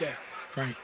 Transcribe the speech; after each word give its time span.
Yeah, 0.00 0.14
crank. 0.52 0.76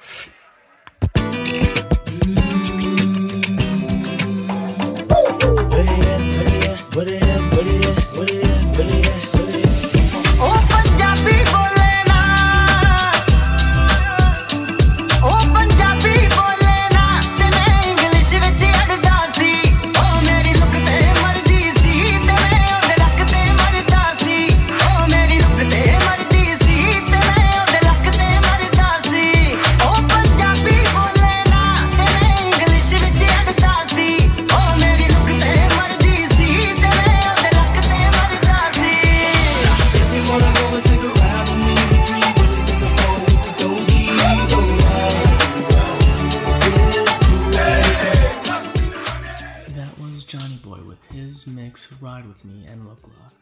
his 51.12 51.46
mix 51.46 52.02
Ride 52.02 52.26
With 52.26 52.44
Me 52.44 52.66
and 52.66 52.86
Look 52.86 53.06
Lak. 53.06 53.32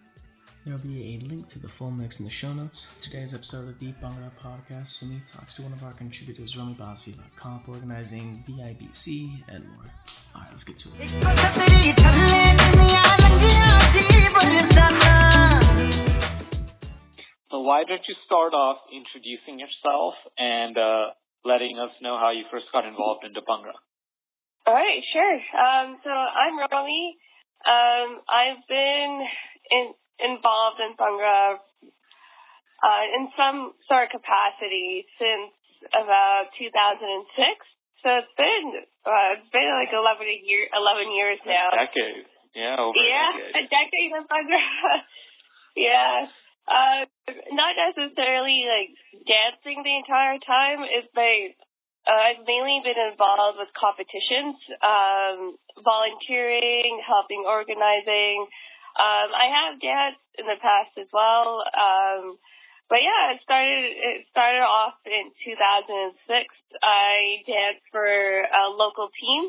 There 0.64 0.74
will 0.74 0.80
be 0.80 1.16
a 1.16 1.26
link 1.26 1.48
to 1.48 1.58
the 1.58 1.68
full 1.68 1.90
mix 1.90 2.20
in 2.20 2.24
the 2.24 2.30
show 2.30 2.52
notes. 2.52 3.00
Today's 3.00 3.34
episode 3.34 3.68
of 3.68 3.80
the 3.80 3.92
Bhangra 3.94 4.30
podcast, 4.38 4.86
Sumi 4.86 5.20
talks 5.26 5.54
to 5.54 5.62
one 5.62 5.72
of 5.72 5.82
our 5.82 5.92
contributors, 5.92 6.56
Romy 6.56 6.74
Bassi, 6.74 7.18
about 7.18 7.34
comp 7.34 7.68
organizing, 7.68 8.44
VIBC, 8.46 9.42
and 9.48 9.66
more. 9.70 9.90
Alright, 10.36 10.50
let's 10.52 10.62
get 10.62 10.78
to 10.78 10.88
it. 11.02 11.08
So, 17.50 17.60
why 17.60 17.82
don't 17.82 18.06
you 18.06 18.14
start 18.24 18.54
off 18.54 18.78
introducing 18.94 19.58
yourself 19.58 20.14
and 20.38 20.78
uh, 20.78 21.10
letting 21.44 21.76
us 21.78 21.90
know 22.00 22.16
how 22.18 22.30
you 22.30 22.44
first 22.52 22.66
got 22.72 22.86
involved 22.86 23.24
in 23.26 23.32
the 23.34 23.42
Bhangra? 23.42 23.74
All 24.64 24.74
right, 24.74 25.02
sure. 25.12 25.34
Um, 25.58 25.98
so, 26.04 26.10
I'm 26.10 26.56
Romy. 26.70 27.18
Um, 27.62 28.22
I've 28.26 28.62
been 28.66 29.12
in, 29.70 29.84
involved 30.18 30.82
in 30.82 30.98
Bhangra 30.98 31.62
uh, 32.82 33.04
in 33.14 33.30
some 33.38 33.72
sort 33.86 34.10
of 34.10 34.18
capacity 34.18 35.06
since 35.18 35.54
about 35.94 36.50
2006. 36.58 36.74
So 38.02 38.08
it's 38.18 38.34
been 38.34 38.66
uh, 39.06 39.38
it's 39.38 39.50
been 39.54 39.70
like 39.78 39.94
11 39.94 40.26
year 40.42 40.66
11 40.74 41.14
years 41.14 41.38
now. 41.46 41.70
A 41.70 41.86
decade. 41.86 42.26
Yeah, 42.50 42.82
over 42.82 42.98
yeah, 42.98 43.30
a 43.30 43.38
decade. 43.38 43.54
a 43.54 43.64
decade 43.70 44.12
of 44.18 44.24
Bhangra. 44.26 44.62
yeah. 45.78 46.26
Uh, 46.66 47.06
not 47.54 47.74
necessarily 47.78 48.66
like 48.66 48.90
dancing 49.26 49.82
the 49.86 49.94
entire 50.02 50.38
time. 50.42 50.82
It's 50.82 51.10
like 51.14 51.54
uh, 52.06 52.34
I've 52.34 52.42
mainly 52.46 52.82
been 52.82 52.98
involved 52.98 53.58
with 53.62 53.70
competitions, 53.78 54.58
um, 54.82 55.54
volunteering, 55.82 56.98
helping 57.06 57.44
organizing. 57.46 58.46
Um, 58.98 59.28
I 59.30 59.46
have 59.48 59.80
danced 59.80 60.26
in 60.38 60.46
the 60.46 60.58
past 60.60 60.98
as 60.98 61.08
well. 61.12 61.62
Um, 61.72 62.36
but 62.90 63.00
yeah, 63.00 63.32
it 63.32 63.40
started. 63.40 63.88
It 63.88 64.26
started 64.28 64.60
off 64.60 65.00
in 65.08 65.32
2006. 65.48 66.28
I 66.82 67.40
danced 67.48 67.88
for 67.88 68.04
a 68.04 68.68
local 68.68 69.08
team, 69.16 69.48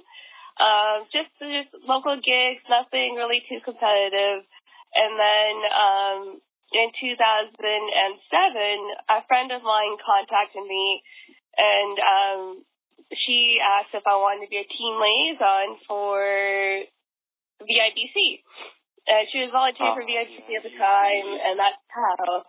um, 0.64 1.04
just 1.12 1.34
just 1.42 1.76
local 1.84 2.16
gigs, 2.22 2.64
nothing 2.70 3.20
really 3.20 3.44
too 3.50 3.60
competitive. 3.66 4.48
And 4.94 5.12
then 5.18 5.54
um, 5.74 6.22
in 6.72 6.88
2007, 7.02 7.20
a 9.10 9.20
friend 9.28 9.50
of 9.52 9.62
mine 9.66 9.98
contacted 10.00 10.64
me, 10.64 11.04
and 11.58 11.96
um, 12.00 12.42
she 13.14 13.60
asked 13.62 13.94
if 13.94 14.04
I 14.08 14.16
wanted 14.18 14.46
to 14.46 14.50
be 14.50 14.58
a 14.58 14.68
team 14.68 14.94
liaison 14.98 15.78
for 15.88 16.18
VIBC. 17.62 18.42
And 19.04 19.28
she 19.32 19.44
was 19.44 19.52
volunteering 19.52 19.94
for 20.00 20.04
Oh. 20.04 20.08
VIBC 20.08 20.48
at 20.56 20.64
the 20.64 20.76
time, 20.80 21.28
and 21.28 21.60
that's 21.60 21.84
how, 21.92 22.44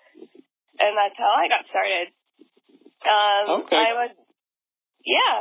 and 0.79 0.93
that's 0.95 1.19
how 1.19 1.33
I 1.35 1.49
got 1.51 1.67
started. 1.67 2.09
Um, 3.05 3.45
Okay. 3.67 3.77
I 3.77 3.93
was, 3.93 4.11
yeah. 5.05 5.37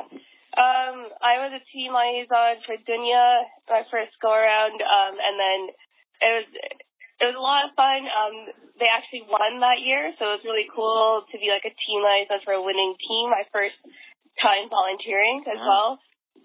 Um, 0.54 1.10
I 1.22 1.42
was 1.46 1.54
a 1.54 1.64
team 1.74 1.94
liaison 1.94 2.62
for 2.66 2.78
Duniya 2.78 3.46
my 3.70 3.84
first 3.90 4.14
go 4.22 4.34
around, 4.34 4.82
um, 4.82 5.14
and 5.18 5.36
then 5.40 5.60
it 6.22 6.32
was 6.38 6.48
it 7.24 7.32
was 7.32 7.40
a 7.40 7.44
lot 7.44 7.66
of 7.66 7.72
fun. 7.80 8.04
Um, 8.06 8.36
they 8.78 8.90
actually 8.92 9.24
won 9.26 9.64
that 9.64 9.80
year, 9.80 10.12
so 10.20 10.36
it 10.36 10.44
was 10.44 10.46
really 10.48 10.68
cool 10.70 11.24
to 11.32 11.36
be 11.40 11.48
like 11.48 11.64
a 11.64 11.72
team 11.74 12.00
liaison 12.04 12.44
for 12.44 12.54
a 12.54 12.62
winning 12.62 12.94
team. 13.00 13.32
My 13.32 13.48
first 13.56 13.78
time 14.44 14.68
volunteering 14.68 15.42
as 15.48 15.56
Yeah. 15.58 15.64
well, 15.68 15.90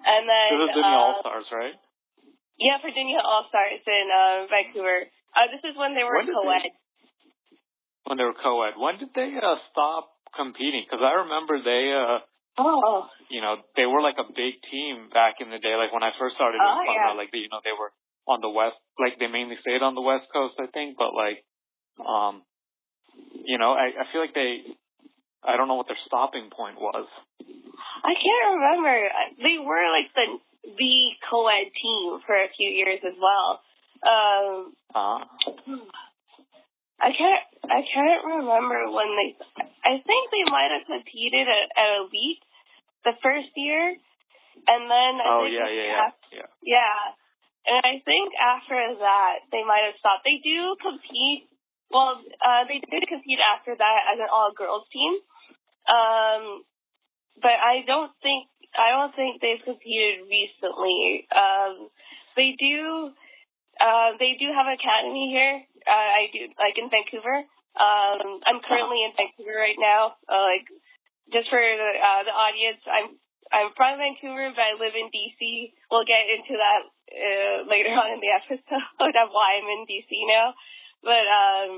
and 0.07 0.23
then 0.29 0.49
This 0.55 0.71
is 0.71 0.77
Duniya 0.77 0.99
uh, 0.99 1.05
All 1.09 1.17
Stars, 1.25 1.49
right? 1.53 1.77
yeah, 2.61 2.79
Duniya 2.79 3.21
All 3.25 3.45
Stars 3.49 3.83
in 3.87 4.07
uh, 4.13 4.47
Vancouver. 4.47 5.09
Uh, 5.35 5.47
this 5.51 5.63
is 5.67 5.75
when 5.77 5.95
they 5.99 6.05
were 6.05 6.17
When 6.23 6.31
co-ed. 6.31 6.63
they- 6.63 6.77
When 8.07 8.17
they 8.19 8.25
were 8.25 8.37
co-ed. 8.39 8.75
When 8.81 8.99
did 8.99 9.13
they 9.15 9.35
uh, 9.37 9.57
stop 9.73 10.09
competing? 10.35 10.85
Because 10.89 11.05
I 11.05 11.25
remember 11.29 11.61
they, 11.61 11.93
uh, 11.93 12.19
Oh, 12.59 13.07
you 13.31 13.41
know, 13.41 13.63
they 13.77 13.87
were 13.87 14.03
like 14.03 14.19
a 14.19 14.27
big 14.27 14.59
team 14.67 15.09
back 15.15 15.39
in 15.39 15.49
the 15.51 15.59
day. 15.63 15.77
Like 15.79 15.93
when 15.95 16.03
I 16.03 16.11
first 16.19 16.35
started 16.35 16.59
Oh, 16.59 16.83
yeah. 16.83 17.15
like 17.15 17.31
they, 17.31 17.39
you 17.47 17.49
know, 17.53 17.61
they 17.63 17.71
were 17.77 17.93
on 18.29 18.41
the 18.41 18.53
west, 18.53 18.77
like 19.01 19.19
they 19.19 19.27
mainly 19.27 19.57
stayed 19.61 19.83
on 19.83 19.95
the 19.95 20.05
west 20.05 20.29
coast, 20.33 20.55
I 20.61 20.67
think. 20.69 20.97
But 21.01 21.17
like, 21.17 21.43
um, 22.05 22.43
you 23.33 23.59
know, 23.59 23.73
I, 23.73 23.91
I 23.97 24.05
feel 24.13 24.21
like 24.21 24.35
they, 24.35 24.63
I 25.43 25.57
don't 25.57 25.69
know 25.69 25.81
what 25.81 25.89
their 25.89 26.01
stopping 26.07 26.51
point 26.53 26.77
was. 26.77 27.09
I 28.05 28.15
can't 28.15 28.55
remember. 28.55 28.95
They 29.41 29.59
were 29.59 29.87
like 29.91 30.13
the 30.15 30.39
the 30.69 30.97
co-ed 31.31 31.73
team 31.73 32.21
for 32.27 32.37
a 32.37 32.53
few 32.57 32.69
years 32.69 33.01
as 33.01 33.17
well. 33.17 33.63
Um, 34.05 34.75
Uh, 34.95 35.25
I 37.01 37.11
can't. 37.15 37.45
I 37.65 37.81
can't 37.87 38.25
remember 38.27 38.91
when 38.91 39.11
they. 39.15 39.37
I 39.85 40.03
think 40.03 40.23
they 40.31 40.51
might 40.51 40.71
have 40.75 40.87
competed 40.87 41.47
at, 41.47 41.67
at 41.79 41.89
elite 42.03 42.43
the 43.05 43.15
first 43.23 43.55
year, 43.55 43.95
and 44.67 44.83
then 44.91 45.13
I 45.23 45.27
oh 45.31 45.43
think 45.47 45.55
yeah, 45.55 45.71
yeah, 45.71 45.87
yeah, 45.87 46.11
yeah. 46.33 46.49
yeah, 46.63 46.99
and 47.69 47.85
I 47.85 48.01
think 48.03 48.33
after 48.41 48.81
that 49.05 49.45
they 49.53 49.63
might 49.63 49.85
have 49.85 50.01
stopped. 50.01 50.25
They 50.25 50.41
do 50.41 50.75
compete. 50.81 51.45
Well, 51.93 52.21
uh, 52.21 52.65
they 52.69 52.81
did 52.81 53.05
compete 53.09 53.41
after 53.41 53.77
that 53.77 54.01
as 54.13 54.21
an 54.21 54.29
all-girls 54.29 54.85
team, 54.93 55.13
um, 55.89 56.65
but 57.41 57.57
I 57.57 57.85
don't 57.85 58.13
think 58.25 58.49
I 58.77 58.93
don't 58.93 59.15
think 59.17 59.41
they've 59.41 59.65
competed 59.65 60.29
recently. 60.29 61.29
Um, 61.33 61.89
they 62.37 62.57
do. 62.57 63.13
Uh, 63.79 64.19
they 64.19 64.35
do 64.37 64.51
have 64.53 64.67
an 64.67 64.77
academy 64.77 65.31
here. 65.31 65.63
Uh, 65.87 66.11
I 66.19 66.29
do 66.33 66.51
like 66.59 66.77
in 66.77 66.91
Vancouver. 66.91 67.47
Um, 67.79 68.43
I'm 68.43 68.61
currently 68.67 69.07
in 69.07 69.15
Vancouver 69.15 69.55
right 69.55 69.79
now. 69.79 70.19
Uh, 70.27 70.45
like 70.51 70.67
just 71.33 71.49
for 71.49 71.61
the, 71.61 71.91
uh, 71.95 72.23
the 72.25 72.35
audience, 72.35 72.83
I'm 72.89 73.17
I'm 73.49 73.73
from 73.77 73.97
Vancouver, 73.97 74.53
but 74.53 74.61
I 74.61 74.77
live 74.77 74.93
in 74.93 75.09
DC. 75.09 75.73
We'll 75.89 76.05
get 76.05 76.29
into 76.29 76.59
that 76.59 76.91
uh, 77.09 77.57
later 77.69 77.93
on 77.97 78.13
in 78.13 78.21
the 78.21 78.33
episode 78.33 79.17
of 79.23 79.29
why 79.33 79.59
I'm 79.59 79.69
in 79.69 79.89
DC 79.89 80.11
now. 80.29 80.55
But 81.03 81.25
um, 81.27 81.71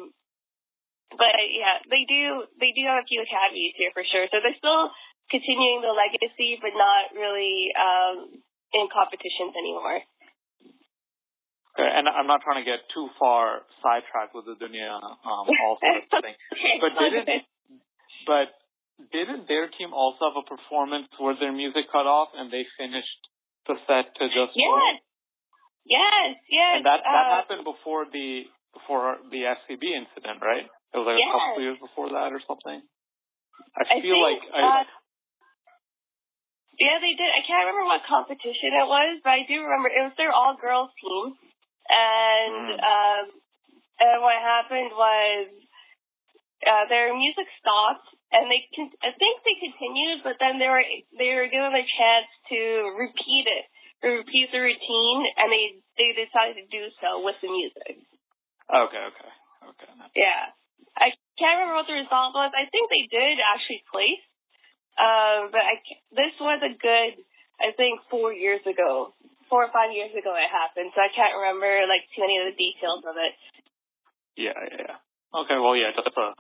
but 1.15 1.33
yeah, 1.51 1.83
they 1.91 2.07
do 2.07 2.47
they 2.59 2.73
do 2.75 2.83
have 2.87 3.03
a 3.03 3.09
few 3.09 3.23
academies 3.23 3.75
here 3.77 3.91
for 3.95 4.05
sure. 4.07 4.27
So 4.31 4.39
they're 4.43 4.59
still 4.59 4.91
continuing 5.31 5.83
the 5.83 5.95
legacy, 5.95 6.59
but 6.59 6.75
not 6.75 7.15
really 7.15 7.71
um, 7.79 8.43
in 8.75 8.87
competitions 8.91 9.55
anymore. 9.55 10.03
And 11.81 12.11
I'm 12.11 12.27
not 12.27 12.43
trying 12.43 12.61
to 12.61 12.67
get 12.67 12.83
too 12.93 13.09
far 13.17 13.63
sidetracked 13.81 14.35
with 14.35 14.45
the 14.45 14.59
Duniya 14.59 14.91
um, 15.01 15.47
All 15.49 15.79
Stars 15.79 16.05
thing. 16.23 16.37
But 16.83 16.93
didn't 16.99 17.47
but 18.27 18.49
didn't 19.15 19.49
their 19.49 19.71
team 19.71 19.95
also 19.95 20.29
have 20.29 20.37
a 20.37 20.47
performance 20.47 21.09
where 21.17 21.39
their 21.39 21.55
music 21.55 21.89
cut 21.89 22.05
off 22.05 22.35
and 22.37 22.53
they 22.53 22.67
finished 22.77 23.23
the 23.67 23.79
set 23.87 24.13
to 24.19 24.29
just 24.29 24.53
Yes. 24.59 25.01
Yes, 25.91 26.39
yes. 26.47 26.73
and 26.79 26.87
that 26.87 27.03
that 27.03 27.27
uh, 27.27 27.43
happened 27.43 27.67
before 27.67 28.07
the 28.07 28.47
before 28.73 29.19
the 29.35 29.43
SCB 29.59 29.83
incident, 29.91 30.39
right? 30.39 30.63
It 30.95 30.97
was 30.97 31.07
like 31.11 31.19
a 31.19 31.27
Yes. 31.27 31.35
couple 31.35 31.63
years 31.67 31.79
before 31.83 32.09
that 32.15 32.31
or 32.31 32.39
something. 32.47 32.79
I 33.75 33.83
I 33.91 33.99
feel 33.99 34.15
think, 34.15 34.27
like 34.31 34.43
I, 34.55 34.61
uh, 34.63 34.85
yeah, 36.79 36.97
they 37.03 37.13
did. 37.19 37.29
I 37.29 37.43
can't 37.45 37.67
remember 37.67 37.85
what 37.91 38.07
competition 38.07 38.71
it 38.79 38.87
was, 38.87 39.19
but 39.27 39.35
I 39.35 39.43
do 39.51 39.61
remember 39.67 39.91
it 39.91 40.07
was 40.07 40.15
their 40.17 40.31
all 40.33 40.55
girls 40.57 40.95
team, 41.03 41.35
and 41.91 42.55
Mm. 42.71 42.79
um, 42.81 43.25
and 44.01 44.17
what 44.23 44.39
happened 44.39 44.95
was 44.95 45.47
uh, 46.67 46.85
their 46.89 47.13
music 47.13 47.47
stopped, 47.61 48.07
and 48.33 48.47
they 48.51 48.63
con- 48.75 48.97
I 49.03 49.11
think 49.19 49.43
they 49.45 49.59
continued 49.59 50.23
but 50.23 50.39
then 50.41 50.59
they 50.63 50.71
were 50.71 50.87
they 51.19 51.35
were 51.35 51.51
given 51.51 51.75
a 51.75 51.85
chance 51.99 52.31
to 52.55 52.61
repeat 52.97 53.45
it, 53.51 53.65
repeat 54.09 54.49
the 54.53 54.61
routine, 54.65 55.21
and 55.37 55.53
they 55.53 55.65
they 56.01 56.11
decided 56.17 56.57
to 56.57 56.67
do 56.73 56.89
so 57.01 57.21
with 57.21 57.37
the 57.45 57.53
music. 57.53 58.01
Okay, 58.71 59.03
okay, 59.13 59.33
okay. 59.69 59.91
Yeah, 60.17 60.55
I 60.97 61.13
can't 61.37 61.61
remember 61.61 61.85
what 61.85 61.89
the 61.91 62.01
result 62.01 62.33
was. 62.33 62.53
I 62.57 62.71
think 62.73 62.89
they 62.89 63.05
did 63.11 63.37
actually 63.43 63.85
place, 63.93 64.25
um, 64.97 65.53
but 65.53 65.61
I 65.61 65.75
this 66.17 66.35
was 66.41 66.65
a 66.65 66.73
good, 66.73 67.21
I 67.61 67.77
think 67.77 68.01
four 68.09 68.33
years 68.33 68.65
ago, 68.65 69.13
four 69.53 69.67
or 69.67 69.73
five 69.75 69.93
years 69.93 70.15
ago 70.17 70.33
it 70.39 70.49
happened. 70.49 70.95
So 70.95 71.03
I 71.03 71.13
can't 71.13 71.37
remember 71.37 71.85
like 71.91 72.07
too 72.17 72.23
many 72.25 72.41
of 72.41 72.49
the 72.49 72.57
details 72.57 73.05
of 73.05 73.19
it. 73.19 73.35
Yeah, 74.39 74.57
yeah, 74.57 74.97
yeah. 74.97 74.99
Okay, 75.45 75.59
well, 75.61 75.77
yeah, 75.77 75.93
just 75.95 76.09
a 76.17 76.33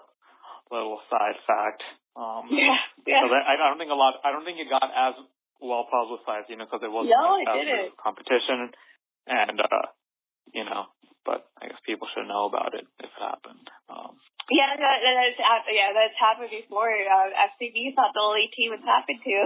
little 0.73 0.99
side 1.11 1.37
fact. 1.47 1.83
Um, 2.17 2.47
Yeah, 2.51 2.79
yeah. 3.07 3.23
So 3.23 3.31
that, 3.35 3.45
I 3.47 3.55
don't 3.59 3.79
think 3.79 3.91
a 3.91 3.99
lot. 3.99 4.19
I 4.25 4.33
don't 4.33 4.47
think 4.47 4.59
it 4.59 4.71
got 4.71 4.87
as 4.87 5.15
well 5.61 5.87
publicized, 5.89 6.49
you 6.49 6.57
know, 6.57 6.65
because 6.67 6.83
it 6.83 6.91
wasn't 6.93 7.15
No, 7.15 7.37
it 7.39 7.49
didn't. 7.49 7.93
a 7.93 8.01
competition, 8.01 8.73
and 9.29 9.61
uh, 9.61 9.87
you 10.53 10.65
know, 10.65 10.89
but 11.25 11.47
I 11.61 11.69
guess 11.69 11.81
people 11.85 12.09
should 12.11 12.27
know 12.27 12.49
about 12.49 12.75
it 12.75 12.85
if 12.99 13.11
it 13.13 13.21
happened. 13.21 13.69
Um, 13.89 14.17
Yeah, 14.51 14.73
that, 14.75 14.99
that 15.05 15.17
has 15.21 15.37
happened. 15.37 15.77
Yeah, 15.77 15.93
that's 15.93 16.19
happened 16.19 16.51
before. 16.51 16.89
Uh, 16.89 17.29
FCB 17.55 17.95
thought 17.95 18.17
the 18.17 18.25
only 18.25 18.49
team 18.57 18.73
it's 18.73 18.89
happened 18.89 19.21
to. 19.23 19.37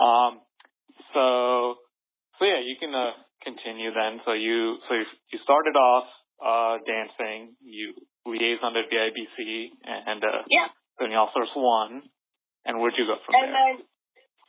um, 0.02 0.32
so, 1.12 1.24
so 2.38 2.42
yeah, 2.48 2.64
you 2.64 2.76
can 2.80 2.94
uh, 2.94 3.12
continue 3.44 3.92
then. 3.92 4.24
So 4.24 4.32
you, 4.32 4.80
so 4.88 4.94
you, 4.96 5.06
you 5.32 5.38
started 5.44 5.76
off 5.76 6.08
uh, 6.40 6.80
dancing. 6.82 7.54
You 7.60 7.94
liaisoned 8.26 8.76
at 8.80 8.88
VIBC, 8.88 9.76
and 9.84 10.24
uh, 10.24 10.42
yeah, 10.48 10.72
then 10.98 11.10
you 11.12 11.18
also 11.18 11.44
won. 11.56 12.02
And 12.64 12.76
where'd 12.80 12.92
you 12.98 13.08
go 13.08 13.16
from 13.24 13.34
and 13.40 13.48
there? 13.48 13.56
then, 13.56 13.88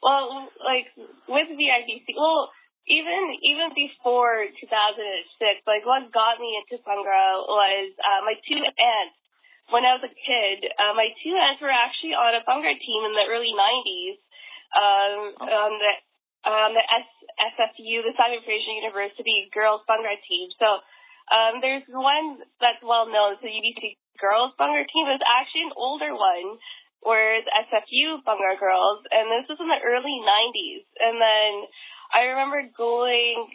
well, 0.02 0.50
like 0.66 0.90
with 1.30 1.48
the 1.50 1.58
VIBC, 1.58 2.18
well, 2.18 2.50
even 2.90 3.38
even 3.46 3.70
before 3.78 4.50
2006, 4.58 5.70
like 5.70 5.86
what 5.86 6.10
got 6.10 6.42
me 6.42 6.58
into 6.58 6.82
Bhangra 6.82 7.46
was 7.46 7.94
uh, 8.02 8.22
my 8.26 8.36
two 8.46 8.62
aunts. 8.62 9.18
When 9.70 9.88
I 9.88 9.96
was 9.96 10.04
a 10.04 10.12
kid, 10.12 10.68
uh, 10.68 10.92
my 10.98 11.14
two 11.24 11.32
aunts 11.38 11.62
were 11.64 11.72
actually 11.72 12.18
on 12.18 12.36
a 12.36 12.44
Bhangra 12.44 12.76
team 12.76 13.02
in 13.08 13.14
the 13.16 13.24
early 13.30 13.54
90s 13.56 14.20
um, 14.76 15.20
Oh. 15.40 15.48
on 15.48 15.72
the 15.80 15.94
on 16.42 16.74
the 16.74 16.82
S, 16.82 17.08
SFU, 17.54 18.02
the 18.02 18.18
Simon 18.18 18.42
Fraser 18.42 18.74
University 18.74 19.46
girls 19.54 19.86
Bhangra 19.86 20.18
team. 20.26 20.50
So 20.58 20.82
um, 21.30 21.62
there's 21.62 21.86
one 21.88 22.42
that's 22.58 22.82
well 22.82 23.06
known, 23.06 23.38
it's 23.38 23.46
the 23.46 23.54
UBC 23.54 24.02
girls 24.18 24.52
Bhangra 24.58 24.84
team. 24.90 25.06
It's 25.14 25.24
actually 25.24 25.70
an 25.70 25.78
older 25.78 26.18
one 26.18 26.58
whereas 27.02 27.44
SFU 27.70 28.22
Bhangra 28.26 28.58
Girls, 28.58 29.04
and 29.12 29.30
this 29.30 29.50
was 29.50 29.60
in 29.60 29.70
the 29.70 29.82
early 29.82 30.18
90s. 30.22 30.86
And 31.02 31.18
then 31.22 31.52
I 32.14 32.34
remember 32.34 32.64
going 32.78 33.50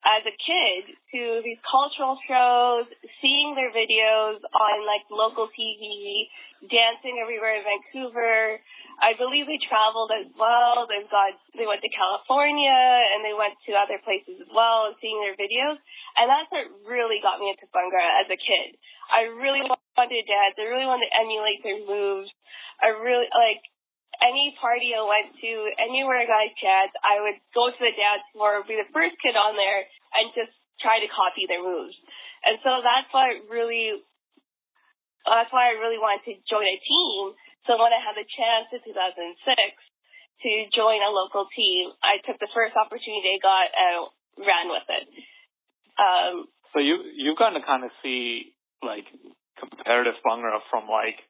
as 0.00 0.24
a 0.24 0.32
kid 0.32 0.96
to 1.12 1.44
these 1.44 1.60
cultural 1.60 2.16
shows, 2.24 2.88
seeing 3.20 3.52
their 3.52 3.68
videos 3.68 4.40
on 4.40 4.74
like 4.88 5.04
local 5.12 5.48
TV, 5.52 6.24
dancing 6.72 7.20
everywhere 7.20 7.60
in 7.60 7.64
Vancouver. 7.64 8.60
I 9.00 9.16
believe 9.16 9.48
they 9.48 9.60
traveled 9.60 10.12
as 10.12 10.28
well. 10.36 10.84
They've 10.88 11.08
got 11.08 11.36
they 11.56 11.68
went 11.68 11.84
to 11.84 11.92
California 11.92 12.72
and 12.72 13.24
they 13.24 13.36
went 13.36 13.56
to 13.68 13.76
other 13.76 14.00
places 14.00 14.40
as 14.40 14.50
well, 14.52 14.88
and 14.88 14.96
seeing 15.00 15.20
their 15.20 15.36
videos. 15.36 15.76
And 16.16 16.28
that's 16.28 16.48
what 16.52 16.68
really 16.84 17.20
got 17.20 17.40
me 17.40 17.52
into 17.52 17.68
Bhangra 17.72 18.00
as 18.24 18.28
a 18.28 18.40
kid. 18.40 18.76
I 19.12 19.28
really 19.40 19.64
wanted 19.64 20.16
to 20.16 20.24
dance. 20.24 20.56
I 20.56 20.68
really 20.68 20.88
wanted 20.88 21.12
to 21.12 21.16
emulate 21.16 21.60
their 21.60 21.80
moves. 21.80 22.32
I 22.80 22.96
really 22.96 23.28
like 23.30 23.62
any 24.20 24.52
party 24.60 24.92
I 24.92 25.04
went 25.04 25.32
to, 25.32 25.50
anywhere 25.80 26.20
I 26.20 26.28
got 26.28 26.44
a 26.44 26.52
chance, 26.60 26.92
I 27.00 27.20
would 27.24 27.38
go 27.56 27.72
to 27.72 27.80
the 27.80 27.94
dance 27.96 28.24
floor, 28.32 28.60
be 28.68 28.76
the 28.76 28.88
first 28.92 29.16
kid 29.20 29.36
on 29.36 29.56
there, 29.56 29.80
and 30.16 30.32
just 30.36 30.52
try 30.80 31.00
to 31.00 31.08
copy 31.08 31.48
their 31.48 31.64
moves. 31.64 31.96
And 32.44 32.60
so 32.64 32.80
that's 32.84 33.08
why 33.12 33.32
I 33.32 33.44
really, 33.48 34.00
that's 35.24 35.52
why 35.52 35.72
I 35.72 35.80
really 35.80 36.00
wanted 36.00 36.24
to 36.28 36.34
join 36.48 36.64
a 36.64 36.78
team. 36.80 37.36
So 37.68 37.76
when 37.76 37.92
I 37.92 38.00
had 38.00 38.16
the 38.16 38.24
chance 38.24 38.72
in 38.72 38.80
2006 38.80 38.96
to 38.96 40.50
join 40.72 41.04
a 41.04 41.12
local 41.12 41.48
team, 41.52 41.92
I 42.00 42.20
took 42.24 42.40
the 42.40 42.48
first 42.56 42.72
opportunity 42.76 43.36
I 43.36 43.40
got 43.40 43.68
and 43.72 43.98
ran 44.40 44.66
with 44.72 44.88
it. 44.88 45.04
Um, 46.00 46.48
So 46.72 46.80
you 46.80 47.04
you've 47.12 47.36
gotten 47.36 47.60
to 47.60 47.66
kind 47.66 47.84
of 47.84 47.92
see 48.00 48.56
like 48.80 49.04
comparative 49.60 50.16
Bhangra 50.24 50.64
from 50.72 50.88
like 50.88 51.20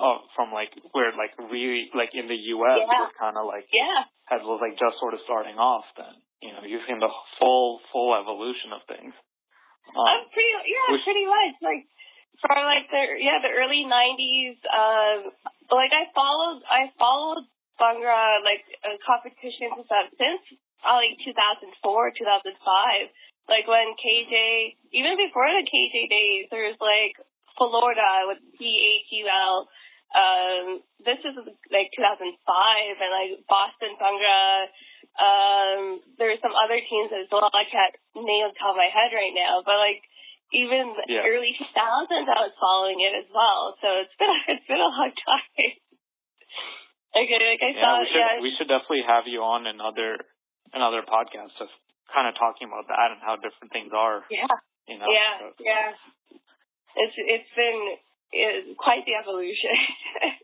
oh 0.00 0.24
from 0.36 0.52
like 0.52 0.72
where 0.92 1.12
like 1.12 1.34
really 1.38 1.90
like 1.92 2.12
in 2.14 2.28
the 2.28 2.38
U.S. 2.56 2.80
Yeah. 2.84 3.08
was 3.08 3.12
kind 3.18 3.36
of 3.36 3.44
like 3.44 3.68
yeah, 3.72 4.08
had 4.24 4.44
was 4.44 4.60
like 4.62 4.78
just 4.78 4.96
sort 5.00 5.12
of 5.14 5.20
starting 5.24 5.56
off. 5.58 5.84
Then 5.96 6.14
you 6.40 6.52
know 6.52 6.64
you've 6.64 6.86
seen 6.88 7.00
the 7.00 7.12
full 7.40 7.80
full 7.92 8.14
evolution 8.16 8.72
of 8.72 8.82
things. 8.88 9.12
Um, 9.92 10.06
I'm 10.06 10.24
pretty 10.30 10.52
yeah, 10.70 10.88
which- 10.94 11.04
pretty 11.04 11.26
much 11.26 11.54
like 11.60 11.84
for 12.40 12.54
like 12.54 12.88
the 12.88 13.02
yeah 13.20 13.42
the 13.42 13.52
early 13.52 13.84
'90s. 13.84 14.56
Um, 14.68 15.18
like 15.68 15.92
I 15.92 16.08
followed 16.14 16.62
I 16.68 16.88
followed 16.96 17.44
Bhangra 17.80 18.40
like 18.46 18.64
uh, 18.84 18.96
competitions 19.04 19.74
and 19.76 19.86
stuff 19.86 20.08
since 20.16 20.42
uh, 20.86 20.98
like 20.98 21.18
2004, 21.24 21.74
2005. 21.82 22.54
Like 23.50 23.66
when 23.66 23.94
KJ, 23.98 24.78
even 24.94 25.18
before 25.18 25.50
the 25.50 25.66
KJ 25.66 26.06
days, 26.06 26.46
there 26.54 26.70
was 26.70 26.78
like 26.78 27.18
Florida 27.56 28.26
with 28.30 28.40
PHUL. 28.58 29.68
Um, 30.12 30.64
this 31.04 31.20
is 31.24 31.34
like 31.72 31.88
2005, 31.96 32.28
and 33.00 33.10
like 33.12 33.32
Boston 33.48 33.96
Bhangra. 33.96 34.68
Um, 35.12 35.80
there 36.16 36.28
were 36.32 36.40
some 36.44 36.52
other 36.56 36.80
teams 36.80 37.12
as 37.12 37.28
well. 37.32 37.48
I 37.52 37.64
can't 37.68 37.96
name 38.16 38.48
the 38.48 38.56
top 38.56 38.76
of 38.76 38.80
my 38.80 38.88
head 38.92 39.12
right 39.12 39.32
now, 39.36 39.60
but 39.64 39.76
like 39.80 40.00
even 40.52 40.92
the 40.96 41.04
Yeah. 41.08 41.24
early 41.24 41.56
2000s, 41.56 42.28
I 42.28 42.44
was 42.44 42.56
following 42.60 43.00
it 43.00 43.16
as 43.24 43.28
well. 43.32 43.76
So 43.80 43.88
it's 44.04 44.12
been 44.20 44.32
it's 44.56 44.66
been 44.68 44.80
a 44.80 44.88
long 44.92 45.12
time. 45.16 45.48
okay, 47.16 47.40
like 47.40 47.62
I 47.64 47.72
yeah, 47.72 47.80
saw, 47.80 48.00
we 48.00 48.06
should 48.08 48.20
yeah, 48.20 48.40
we 48.40 48.50
should 48.56 48.68
definitely 48.68 49.04
have 49.08 49.24
you 49.28 49.40
on 49.44 49.64
another 49.68 50.16
another 50.72 51.00
podcast 51.04 51.56
just 51.60 51.72
kind 52.12 52.28
of 52.28 52.36
talking 52.36 52.68
about 52.68 52.88
that 52.92 53.16
and 53.16 53.20
how 53.24 53.36
different 53.40 53.72
things 53.72 53.92
are. 53.96 54.24
yeah. 54.28 54.48
You 54.88 54.98
know. 55.00 55.08
Yeah, 55.08 55.32
so- 55.40 55.56
yeah. 55.60 55.92
It's 56.96 57.16
it's 57.16 57.52
been 57.56 57.80
it's 58.32 58.68
quite 58.78 59.04
the 59.04 59.16
evolution. 59.16 59.76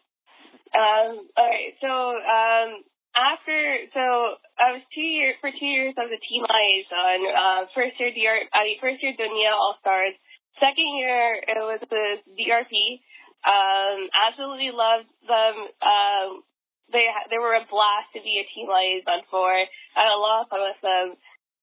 um, 0.76 1.24
all 1.36 1.48
right, 1.48 1.72
so 1.80 1.88
um, 1.88 2.68
after 3.16 3.58
so 3.92 4.38
I 4.56 4.76
was 4.76 4.84
two 4.94 5.04
years 5.04 5.36
for 5.40 5.50
two 5.50 5.68
years 5.68 5.94
I 5.96 6.08
was 6.08 6.14
a 6.14 6.24
team 6.24 6.44
liaison. 6.44 7.20
Uh, 7.28 7.60
first 7.74 7.96
year 8.00 8.12
DR, 8.12 8.48
I 8.52 8.64
mean, 8.64 8.78
first 8.80 9.02
year 9.02 9.12
Duniya 9.12 9.52
All 9.52 9.76
Stars. 9.80 10.14
Second 10.60 10.90
year 10.98 11.40
it 11.42 11.62
was 11.62 11.80
the 11.88 12.06
DRP. 12.34 13.00
Um, 13.46 14.10
absolutely 14.12 14.74
loved 14.74 15.08
them. 15.22 15.54
Um, 15.80 16.42
they 16.92 17.06
they 17.30 17.38
were 17.38 17.54
a 17.54 17.68
blast 17.68 18.12
to 18.16 18.20
be 18.24 18.40
a 18.40 18.48
team 18.52 18.68
liaison 18.68 19.24
for. 19.30 19.52
I 19.52 19.68
had 19.94 20.16
a 20.16 20.20
lot 20.20 20.42
of 20.42 20.48
fun 20.48 20.64
with 20.64 20.80
them. 20.80 21.16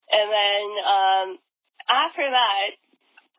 And 0.10 0.28
then 0.30 0.64
um, 0.86 1.28
after 1.90 2.26
that, 2.30 2.78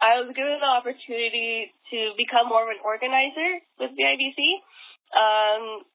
I 0.00 0.20
was 0.20 0.28
given 0.36 0.60
the 0.60 0.68
opportunity 0.68 1.72
to 1.92 2.12
become 2.20 2.52
more 2.52 2.68
of 2.68 2.72
an 2.72 2.82
organizer 2.84 3.64
with 3.80 3.96
VIBC. 3.96 4.40
Um, 5.16 5.88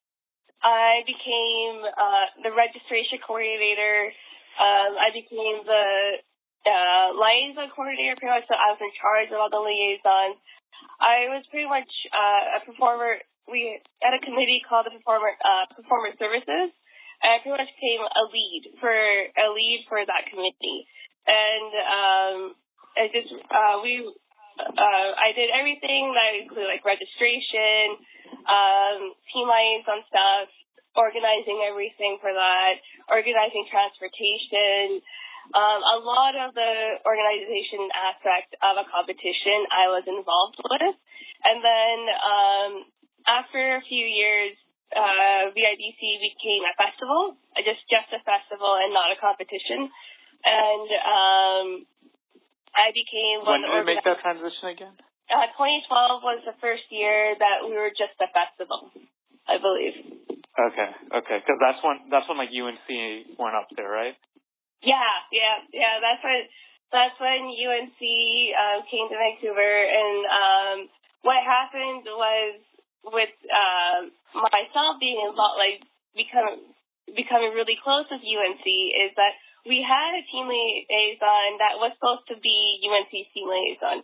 I 0.62 1.06
became 1.06 1.86
uh, 1.86 2.26
the 2.42 2.54
registration 2.54 3.22
coordinator. 3.22 4.14
Um, 4.58 4.98
I 4.98 5.10
became 5.14 5.66
the 5.66 5.88
uh, 6.66 7.08
liaison 7.18 7.70
coordinator, 7.74 8.18
pretty 8.18 8.34
much. 8.34 8.46
So 8.50 8.58
I 8.58 8.74
was 8.74 8.82
in 8.82 8.94
charge 8.98 9.30
of 9.34 9.38
all 9.42 9.50
the 9.50 9.62
liaisons. 9.62 10.38
I 11.02 11.30
was 11.34 11.46
pretty 11.50 11.70
much 11.70 11.90
uh, 12.14 12.58
a 12.58 12.60
performer. 12.66 13.22
We 13.50 13.82
had 14.02 14.14
a 14.14 14.22
committee 14.22 14.62
called 14.66 14.86
the 14.86 14.94
Performer 14.98 15.34
uh, 15.42 15.66
Performer 15.74 16.14
Services, 16.18 16.70
and 17.22 17.30
I 17.34 17.42
pretty 17.42 17.58
much 17.58 17.74
became 17.74 18.02
a 18.06 18.24
lead 18.30 18.62
for 18.78 18.94
a 18.94 19.48
lead 19.50 19.86
for 19.90 20.02
that 20.02 20.30
committee. 20.30 20.86
And 21.26 21.70
um, 21.86 22.38
I 22.98 23.08
just 23.12 23.32
uh, 23.32 23.76
we 23.84 24.04
uh, 24.60 25.10
I 25.16 25.32
did 25.34 25.50
everything 25.50 26.14
that 26.14 26.38
included 26.38 26.70
like 26.70 26.84
registration, 26.86 27.98
um, 28.46 29.16
team 29.32 29.48
liaison 29.48 30.04
stuff, 30.12 30.52
organizing 30.96 31.64
everything 31.66 32.20
for 32.20 32.32
that, 32.34 32.78
organizing 33.10 33.66
transportation. 33.72 35.02
Um, 35.52 35.80
a 35.84 35.98
lot 36.00 36.38
of 36.38 36.54
the 36.54 37.02
organization 37.04 37.90
aspect 37.92 38.56
of 38.62 38.80
a 38.80 38.86
competition 38.88 39.68
I 39.74 39.92
was 39.92 40.06
involved 40.08 40.60
with. 40.62 40.96
And 41.44 41.60
then 41.60 41.98
um, 42.22 42.72
after 43.28 43.82
a 43.82 43.84
few 43.84 44.06
years, 44.06 44.56
uh, 44.92 45.52
VIBC 45.56 46.00
became 46.20 46.64
a 46.68 46.76
festival, 46.76 47.40
just 47.64 47.84
just 47.88 48.12
a 48.12 48.22
festival 48.28 48.76
and 48.80 48.92
not 48.94 49.12
a 49.12 49.18
competition. 49.20 49.88
And 50.44 50.88
um, 51.04 51.68
I 52.76 52.92
became 52.96 53.44
When 53.44 53.62
did 53.62 53.72
we 53.72 53.84
make 53.84 54.04
that 54.04 54.20
transition 54.24 54.72
again? 54.72 54.96
uh, 55.32 55.48
2012 55.56 56.24
was 56.24 56.40
the 56.44 56.56
first 56.60 56.84
year 56.92 57.36
that 57.40 57.64
we 57.64 57.76
were 57.76 57.92
just 57.92 58.16
a 58.20 58.28
festival. 58.32 58.92
I 59.48 59.58
believe. 59.58 59.96
Okay, 60.52 60.90
okay, 61.12 61.38
because 61.42 61.60
that's 61.60 61.82
when 61.82 62.08
that's 62.12 62.28
when 62.30 62.38
like 62.38 62.54
UNC 62.54 62.88
weren't 63.40 63.58
up 63.58 63.72
there, 63.74 63.90
right? 63.90 64.16
Yeah, 64.84 65.12
yeah, 65.32 65.64
yeah. 65.74 65.98
That's 66.00 66.22
when 66.22 66.40
that's 66.92 67.18
when 67.18 67.50
UNC 67.50 68.00
um, 68.00 68.80
came 68.92 69.08
to 69.10 69.18
Vancouver, 69.18 69.74
and 69.88 70.18
um, 70.28 70.78
what 71.24 71.40
happened 71.42 72.04
was 72.06 72.60
with 73.08 73.34
um, 73.50 74.12
myself 74.36 75.00
being 75.00 75.24
involved, 75.24 75.58
like 75.58 75.82
becoming 76.14 76.70
becoming 77.16 77.56
really 77.56 77.80
close 77.82 78.06
with 78.12 78.22
UNC, 78.22 78.66
is 78.68 79.12
that 79.18 79.34
we 79.66 79.86
had 79.86 80.18
a 80.18 80.24
team 80.30 80.50
liaison 80.50 81.62
that 81.62 81.78
was 81.78 81.94
supposed 81.98 82.26
to 82.34 82.38
be 82.42 82.82
UNC 82.82 83.14
team 83.14 83.48
liaison, 83.48 84.02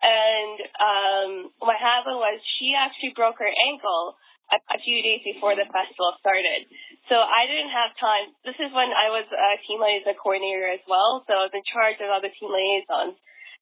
and 0.00 0.56
um, 0.78 1.30
what 1.60 1.76
happened 1.76 2.20
was 2.20 2.36
she 2.60 2.76
actually 2.76 3.16
broke 3.16 3.40
her 3.40 3.48
ankle 3.48 4.16
a, 4.52 4.58
a 4.76 4.78
few 4.80 5.02
days 5.02 5.24
before 5.24 5.56
the 5.56 5.66
festival 5.66 6.14
started. 6.20 6.68
So 7.08 7.18
I 7.18 7.46
didn't 7.48 7.72
have 7.72 7.94
time. 7.98 8.34
This 8.46 8.58
is 8.58 8.70
when 8.74 8.90
I 8.92 9.10
was 9.10 9.26
a 9.30 9.50
team 9.66 9.78
liaison 9.82 10.14
coordinator 10.18 10.70
as 10.70 10.82
well, 10.86 11.24
so 11.26 11.34
I 11.34 11.46
was 11.48 11.54
in 11.54 11.64
charge 11.66 11.98
of 12.02 12.10
all 12.10 12.22
the 12.22 12.32
team 12.34 12.50
liaisons, 12.50 13.16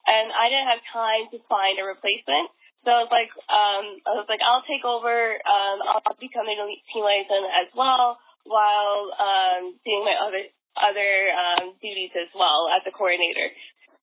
and 0.04 0.26
I 0.32 0.50
didn't 0.52 0.70
have 0.70 0.82
time 0.92 1.24
to 1.32 1.38
find 1.48 1.80
a 1.80 1.84
replacement. 1.86 2.52
So 2.84 2.92
I 2.92 3.00
was 3.00 3.12
like, 3.12 3.32
um, 3.48 3.84
I 4.04 4.12
was 4.12 4.28
like, 4.28 4.44
I'll 4.44 4.64
take 4.68 4.84
over. 4.84 5.40
Um, 5.40 5.76
I'll 5.88 6.04
become 6.20 6.44
a 6.44 6.56
team 6.92 7.04
liaison 7.04 7.44
as 7.64 7.72
well, 7.72 8.20
while 8.44 9.08
um, 9.16 9.72
doing 9.84 10.04
my 10.04 10.16
other 10.20 10.44
other 10.78 11.12
um, 11.32 11.74
duties 11.78 12.12
as 12.14 12.30
well 12.34 12.70
as 12.74 12.82
a 12.86 12.92
coordinator. 12.92 13.50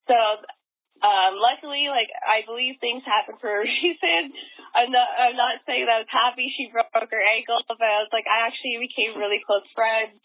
So 0.07 0.17
um, 1.01 1.33
luckily, 1.41 1.89
like 1.89 2.13
I 2.21 2.45
believe 2.45 2.77
things 2.77 3.01
happen 3.01 3.41
for 3.41 3.49
a 3.49 3.65
reason. 3.65 4.33
I'm 4.77 4.93
not 4.93 5.09
I'm 5.17 5.37
not 5.37 5.65
saying 5.65 5.89
that 5.89 5.97
I 5.97 6.03
was 6.05 6.13
happy 6.13 6.53
she 6.53 6.69
broke 6.69 6.93
her 6.93 7.25
ankle, 7.25 7.59
but 7.67 7.81
I 7.81 8.05
was 8.05 8.13
like 8.13 8.29
I 8.29 8.45
actually 8.45 8.77
became 8.79 9.17
really 9.17 9.41
close 9.41 9.65
friends 9.73 10.15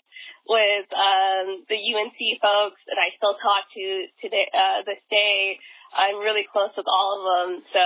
with 0.47 0.87
um, 0.95 1.67
the 1.67 1.81
UNC 1.81 2.21
folks, 2.39 2.79
and 2.87 2.99
I 3.01 3.11
still 3.19 3.35
talk 3.41 3.67
to 3.75 3.85
today 4.23 4.47
uh, 4.53 4.87
this 4.87 5.03
day. 5.11 5.59
I'm 5.97 6.23
really 6.23 6.47
close 6.53 6.71
with 6.77 6.87
all 6.87 7.19
of 7.19 7.23
them, 7.25 7.51
so 7.73 7.85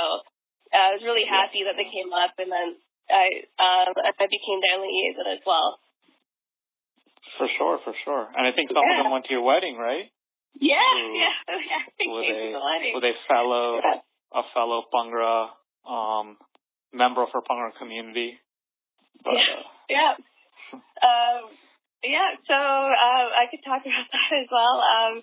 I 0.74 0.98
was 0.98 1.06
really 1.06 1.24
happy 1.24 1.64
that 1.64 1.78
they 1.78 1.88
came 1.88 2.10
up, 2.10 2.36
and 2.36 2.50
then 2.50 2.68
I 3.06 3.46
um, 3.56 3.94
I 3.96 4.26
became 4.26 4.60
their 4.60 4.82
liaison 4.82 5.30
as 5.30 5.42
well. 5.46 5.78
For 7.40 7.48
sure, 7.56 7.80
for 7.82 7.94
sure. 8.04 8.28
And 8.36 8.44
I 8.44 8.52
think 8.52 8.68
some 8.68 8.84
of 8.84 8.96
them 9.00 9.08
went 9.10 9.24
to 9.26 9.32
your 9.32 9.40
wedding, 9.42 9.80
right? 9.80 10.12
Yeah, 10.60 10.76
Ooh. 10.76 11.16
yeah, 11.16 11.34
yeah. 11.72 11.82
They 11.96 12.04
With 12.04 12.28
came 12.28 12.36
a 12.36 12.44
to 12.44 12.52
the 12.52 12.64
wedding. 12.68 12.92
with 12.94 13.06
a 13.08 13.14
fellow 13.26 13.80
Yeah. 13.80 14.04
a 14.36 14.42
fellow 14.52 14.84
Bhangra 14.92 15.56
um 15.88 16.36
member 16.92 17.22
of 17.24 17.30
our 17.32 17.40
Bhangra 17.40 17.72
community. 17.80 18.36
But 19.24 19.34
Yeah. 19.40 19.56
uh, 19.56 19.64
Yeah. 19.96 20.12
Um, 21.02 21.50
yeah, 22.04 22.30
so 22.46 22.54
uh, 22.54 23.26
I 23.34 23.48
could 23.50 23.64
talk 23.64 23.80
about 23.88 24.08
that 24.12 24.30
as 24.36 24.48
well. 24.52 24.76
Um, 24.84 25.14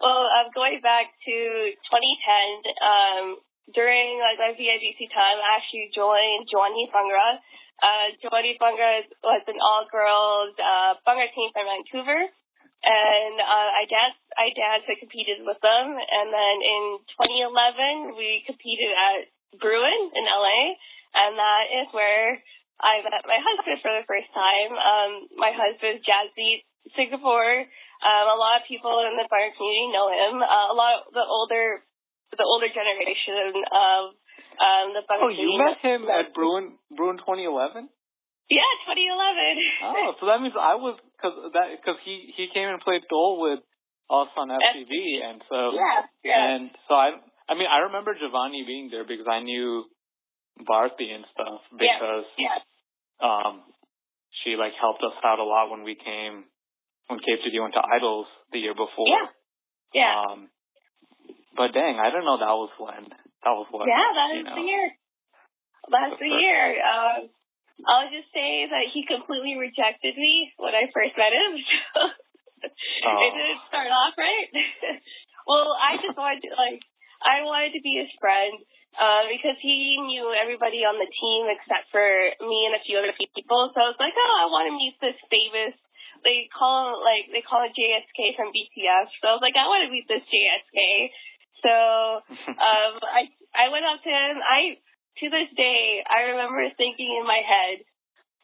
well, 0.00 0.24
um, 0.28 0.48
going 0.54 0.80
back 0.82 1.12
to 1.24 1.36
2010, 1.76 2.72
um, 2.84 3.24
during 3.72 4.18
like 4.20 4.38
my 4.40 4.52
VIBC 4.56 5.08
time, 5.12 5.38
I 5.40 5.56
actually 5.60 5.88
joined 5.94 6.48
Jawani 6.52 6.88
Bhangra. 6.92 7.38
Uh, 7.76 8.16
Jawani 8.24 8.56
Bhangra 8.56 9.04
was 9.20 9.44
an 9.46 9.60
all-girls 9.60 10.56
uh, 10.56 10.96
Bungra 11.04 11.28
team 11.36 11.52
from 11.52 11.68
Vancouver, 11.68 12.20
and 12.24 13.34
uh, 13.36 13.70
I 13.76 13.84
danced. 13.84 14.24
I 14.36 14.48
danced. 14.56 14.88
I 14.88 14.96
competed 14.96 15.44
with 15.44 15.60
them, 15.60 15.86
and 15.92 16.28
then 16.32 16.56
in 16.64 16.82
2011, 18.12 18.16
we 18.16 18.44
competed 18.48 18.92
at 18.96 19.28
Bruin 19.60 20.02
in 20.16 20.24
LA, 20.24 20.76
and 21.20 21.36
that 21.36 21.64
is 21.84 21.88
where 21.92 22.40
I 22.80 23.00
met 23.04 23.24
my 23.24 23.40
husband 23.40 23.80
for 23.80 23.92
the 23.92 24.08
first 24.08 24.28
time. 24.32 24.72
Um, 24.72 25.10
my 25.36 25.52
husband's 25.52 26.04
Jazzy 26.04 26.64
Singh 26.96 27.12
Kapoor. 27.12 27.64
Um, 28.04 28.26
a 28.28 28.36
lot 28.36 28.60
of 28.60 28.68
people 28.68 28.92
in 29.08 29.16
the 29.16 29.28
fire 29.28 29.52
community 29.56 29.92
know 29.92 30.08
him. 30.12 30.44
Uh, 30.44 30.68
a 30.72 30.76
lot 30.76 31.00
of 31.00 31.12
the 31.16 31.24
older, 31.24 31.80
the 32.32 32.44
older 32.44 32.68
generation 32.68 33.64
of 33.72 34.16
um, 34.60 34.92
the 34.92 35.02
fire 35.08 35.20
oh, 35.20 35.32
you 35.32 35.56
met 35.56 35.80
him 35.80 36.08
at 36.08 36.32
Bruin 36.32 36.76
Bruin 36.96 37.20
2011. 37.20 37.88
Yeah, 38.48 38.72
2011. 38.86 39.90
Oh, 39.90 40.10
so 40.18 40.26
that 40.30 40.38
means 40.38 40.54
I 40.54 40.78
was 40.78 40.96
because 41.18 41.34
that 41.52 41.74
because 41.76 41.98
he 42.06 42.30
he 42.36 42.46
came 42.54 42.70
and 42.70 42.78
played 42.80 43.02
goal 43.10 43.42
with 43.42 43.58
us 44.06 44.30
on 44.38 44.54
FTV, 44.54 44.92
and 45.18 45.42
so 45.50 45.74
yeah, 45.74 46.06
yeah, 46.22 46.54
and 46.54 46.70
so 46.86 46.94
I 46.94 47.18
I 47.50 47.58
mean 47.58 47.66
I 47.66 47.90
remember 47.90 48.14
Jawani 48.14 48.62
being 48.62 48.86
there 48.90 49.02
because 49.02 49.26
I 49.26 49.42
knew 49.42 49.84
Bharti 50.62 51.10
and 51.10 51.26
stuff 51.34 51.58
because 51.74 52.30
yeah, 52.38 52.62
um 53.18 53.66
she 54.42 54.54
like 54.54 54.78
helped 54.78 55.02
us 55.02 55.18
out 55.26 55.42
a 55.42 55.44
lot 55.44 55.74
when 55.74 55.82
we 55.82 55.98
came 55.98 56.46
when 57.10 57.18
City 57.26 57.58
went 57.58 57.74
to 57.74 57.82
Idols 57.82 58.26
the 58.52 58.62
year 58.62 58.74
before. 58.74 59.10
yeah, 59.10 59.26
yeah. 59.90 60.22
Um, 60.22 60.54
but 61.56 61.74
dang, 61.74 61.98
I 61.98 62.14
didn't 62.14 62.30
know 62.30 62.38
that 62.38 62.54
was 62.54 62.70
when 62.78 63.10
that 63.10 63.54
was 63.58 63.66
what. 63.74 63.90
yeah, 63.90 64.06
that 64.14 64.38
you 64.38 64.44
know. 64.46 64.54
the 64.54 64.66
year. 64.70 64.86
Okay. 65.90 66.40
year. 66.40 66.62
Um, 66.82 67.28
I'll 67.84 68.08
just 68.08 68.32
say 68.32 68.66
that 68.66 68.88
he 68.92 69.04
completely 69.04 69.60
rejected 69.60 70.16
me 70.16 70.50
when 70.56 70.72
I 70.74 70.88
first 70.92 71.14
met 71.16 71.32
him. 71.32 71.52
So 72.66 73.06
Oh. 73.06 73.20
it 73.20 73.32
didn't 73.36 73.62
start 73.68 73.92
off 73.92 74.16
right. 74.18 74.48
well, 75.46 75.76
I 75.76 76.00
just 76.00 76.16
wanted 76.16 76.42
to 76.48 76.50
like 76.56 76.82
I 77.22 77.44
wanted 77.44 77.76
to 77.76 77.84
be 77.84 78.00
his 78.00 78.10
friend 78.18 78.58
uh, 78.96 79.28
because 79.28 79.60
he 79.60 80.00
knew 80.00 80.32
everybody 80.34 80.82
on 80.82 80.96
the 80.96 81.06
team 81.06 81.52
except 81.52 81.92
for 81.92 82.02
me 82.42 82.58
and 82.66 82.74
a 82.74 82.82
few 82.82 82.96
other 82.96 83.12
people. 83.14 83.70
So 83.70 83.78
I 83.78 83.92
was 83.92 84.00
like, 84.00 84.16
oh, 84.16 84.34
I 84.40 84.46
want 84.48 84.72
to 84.72 84.74
meet 84.74 84.96
this 84.98 85.20
famous. 85.28 85.76
They 86.24 86.48
call 86.48 86.96
him 86.96 87.04
like 87.04 87.28
they 87.30 87.44
call 87.44 87.62
it 87.62 87.76
JSK 87.76 88.34
from 88.34 88.50
BTS. 88.50 89.12
So 89.20 89.30
I 89.30 89.34
was 89.36 89.44
like, 89.44 89.54
I 89.54 89.68
want 89.68 89.84
to 89.86 89.92
meet 89.92 90.08
this 90.08 90.24
JSK. 90.26 90.80
So 91.60 91.72
um, 92.56 92.92
I 93.04 93.30
I 93.52 93.68
went 93.68 93.84
up 93.84 94.00
to 94.00 94.10
him. 94.10 94.40
I 94.42 94.80
to 95.20 95.26
this 95.30 95.50
day 95.56 96.02
I 96.04 96.34
remember 96.34 96.62
thinking 96.76 97.10
in 97.20 97.26
my 97.26 97.40
head, 97.40 97.84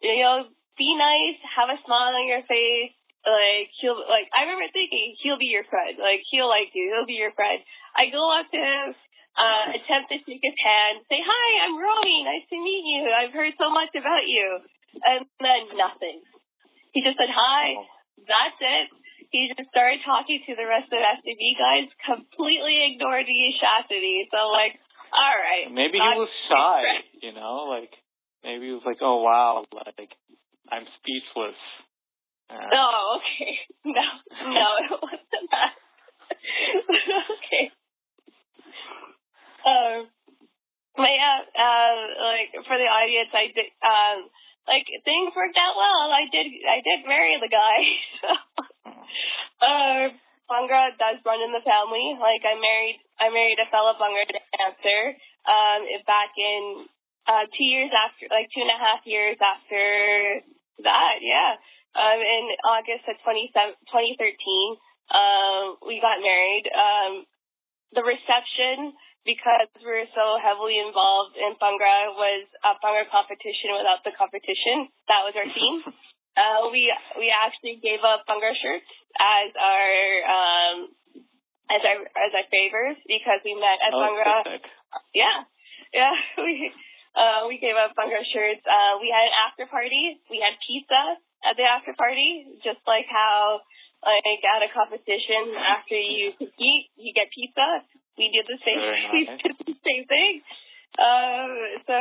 you 0.00 0.22
know, 0.22 0.48
be 0.78 0.90
nice, 0.96 1.38
have 1.44 1.68
a 1.68 1.78
smile 1.84 2.16
on 2.16 2.26
your 2.26 2.42
face. 2.48 2.94
Like 3.22 3.70
he'll 3.78 4.02
like 4.10 4.26
I 4.34 4.50
remember 4.50 4.66
thinking 4.74 5.14
he'll 5.22 5.38
be 5.38 5.52
your 5.52 5.62
friend. 5.70 5.94
Like 6.00 6.26
he'll 6.32 6.50
like 6.50 6.74
you. 6.74 6.90
He'll 6.90 7.06
be 7.06 7.20
your 7.20 7.30
friend. 7.38 7.62
I 7.94 8.10
go 8.10 8.18
up 8.34 8.50
to 8.50 8.58
him, 8.58 8.98
uh, 9.38 9.78
attempt 9.78 10.10
to 10.10 10.18
shake 10.26 10.42
his 10.42 10.58
hand, 10.58 11.06
say 11.06 11.22
hi, 11.22 11.48
I'm 11.64 11.78
Romy. 11.78 12.26
Nice 12.26 12.48
to 12.50 12.58
meet 12.58 12.82
you. 12.82 13.06
I've 13.08 13.32
heard 13.32 13.54
so 13.56 13.70
much 13.70 13.94
about 13.94 14.26
you, 14.26 14.60
and 15.06 15.24
then 15.38 15.60
nothing. 15.78 16.20
He 16.92 17.00
just 17.00 17.16
said 17.16 17.30
hi. 17.32 17.78
That's 18.26 18.60
it. 18.60 18.86
He 19.32 19.48
just 19.48 19.72
started 19.72 20.04
talking 20.04 20.44
to 20.44 20.52
the 20.52 20.68
rest 20.68 20.92
of 20.92 21.00
the 21.00 21.08
SCB 21.24 21.56
guys, 21.56 21.88
completely 22.04 22.92
ignored 22.92 23.24
the 23.24 23.38
chastity. 23.56 24.28
So 24.28 24.52
like, 24.52 24.76
all 25.12 25.36
right. 25.36 25.68
Maybe 25.70 25.98
he 26.00 26.12
was 26.18 26.32
shy, 26.48 26.82
you 27.22 27.32
know, 27.32 27.68
like 27.68 27.92
maybe 28.42 28.66
he 28.66 28.72
was 28.72 28.82
like, 28.84 28.98
"Oh 29.00 29.22
wow, 29.22 29.64
like 29.72 30.10
I'm 30.70 30.84
speechless." 31.00 31.58
Uh, 32.50 32.68
Oh, 32.72 33.18
okay. 33.20 33.58
No, 33.84 34.06
no, 34.52 34.66
it 34.80 34.90
wasn't 35.02 35.48
that. 35.50 35.74
okay. 37.36 37.64
Um, 39.62 40.08
but 40.96 41.12
yeah, 41.12 41.38
uh, 41.56 41.94
like 42.20 42.50
for 42.66 42.76
the 42.76 42.88
audience, 42.88 43.32
I 43.32 43.46
did, 43.54 43.68
um, 43.82 44.28
like 44.68 44.86
things 45.04 45.32
worked 45.34 45.56
out 45.58 45.74
well. 45.76 46.12
I 46.12 46.28
did, 46.30 46.46
I 46.66 46.78
did 46.84 47.08
marry 47.08 47.38
the 47.40 47.48
guy. 47.50 47.78
uh, 49.62 50.02
Bhangra 50.50 50.92
does 51.00 51.22
run 51.24 51.40
in 51.40 51.52
the 51.56 51.64
family. 51.64 52.12
Like 52.20 52.44
I 52.44 52.54
married, 52.60 53.00
I 53.22 53.30
married 53.30 53.62
a 53.62 53.70
fellow 53.70 53.94
Bhangra 53.94 54.26
dancer. 54.26 55.14
Um, 55.46 55.86
back 56.06 56.34
in 56.34 56.90
uh, 57.30 57.46
two 57.54 57.66
years 57.66 57.90
after, 57.94 58.26
like 58.34 58.50
two 58.50 58.62
and 58.62 58.74
a 58.74 58.78
half 58.82 59.06
years 59.06 59.38
after 59.38 60.42
that, 60.82 61.22
yeah. 61.22 61.54
Um, 61.94 62.18
in 62.18 62.44
August 62.66 63.06
of 63.06 63.20
20, 63.22 63.54
2013, 63.54 64.18
um, 65.14 65.78
we 65.86 66.02
got 66.02 66.18
married. 66.18 66.66
Um, 66.72 67.12
the 67.94 68.02
reception, 68.02 68.96
because 69.22 69.68
we 69.78 69.86
were 69.86 70.10
so 70.16 70.40
heavily 70.40 70.80
involved 70.80 71.36
in 71.36 71.54
Bhangra, 71.62 72.16
was 72.16 72.48
a 72.64 72.74
Bhangra 72.82 73.06
competition 73.12 73.76
without 73.76 74.02
the 74.02 74.16
competition. 74.16 74.90
That 75.06 75.22
was 75.22 75.36
our 75.36 75.46
theme. 75.46 75.78
uh, 76.40 76.70
we 76.72 76.90
we 77.20 77.28
actually 77.30 77.78
gave 77.78 78.02
up 78.02 78.24
Bhangra 78.26 78.56
shirts 78.56 78.88
as 79.20 79.52
our 79.54 79.90
um, 80.26 80.76
as 81.70 81.82
our 81.84 81.98
as 82.02 82.30
our 82.34 82.46
favors 82.50 82.98
because 83.06 83.40
we 83.44 83.54
met 83.54 83.78
at 83.82 83.94
oh, 83.94 84.42
sick. 84.46 84.64
yeah, 85.14 85.46
yeah. 85.92 86.14
We 86.42 86.72
uh, 87.12 87.44
we 87.46 87.60
gave 87.60 87.76
up 87.76 87.92
bhangra 87.92 88.24
shirts. 88.24 88.64
Uh, 88.64 88.96
we 88.98 89.12
had 89.12 89.28
an 89.28 89.36
after 89.46 89.68
party. 89.68 90.18
We 90.32 90.40
had 90.40 90.56
pizza 90.64 91.20
at 91.44 91.54
the 91.60 91.66
after 91.68 91.92
party, 91.92 92.58
just 92.64 92.80
like 92.88 93.06
how 93.06 93.60
like 94.02 94.42
at 94.42 94.66
a 94.66 94.70
competition 94.72 95.54
after 95.60 95.94
you 95.94 96.34
compete, 96.34 96.90
you 96.98 97.12
get 97.14 97.30
pizza. 97.30 97.86
We 98.18 98.28
did 98.32 98.44
the 98.48 98.58
same. 98.64 98.80
Very 98.80 99.04
We 99.12 99.20
did 99.28 99.56
the 99.62 99.78
same 99.84 100.04
thing. 100.08 100.42
Um, 100.98 101.52
so 101.86 101.96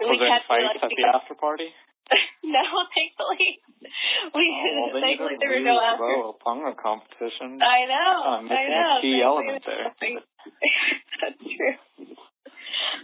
Was 0.00 0.08
we 0.08 0.16
there 0.20 0.40
fights 0.46 0.80
at 0.80 0.88
the 0.88 1.08
after 1.12 1.34
party? 1.34 1.68
no, 2.44 2.62
thankfully, 2.94 3.60
we 4.34 4.44
Oh, 4.48 4.90
well, 4.92 5.02
thankfully 5.02 5.36
there 5.40 5.52
were 5.60 5.64
no 5.64 5.76
after. 5.76 6.08
a 6.08 6.32
Bhangra 6.40 6.74
competition. 6.76 7.60
I 7.60 7.84
know. 7.84 8.12
I'm 8.24 8.44
I 8.46 8.52
missing 8.52 8.72
a 8.72 8.80
know. 8.80 8.94
key 9.04 9.16
Thankfully 9.20 9.22
element 9.22 9.62
there. 9.68 9.86
That's 11.20 11.40
true. 11.44 11.76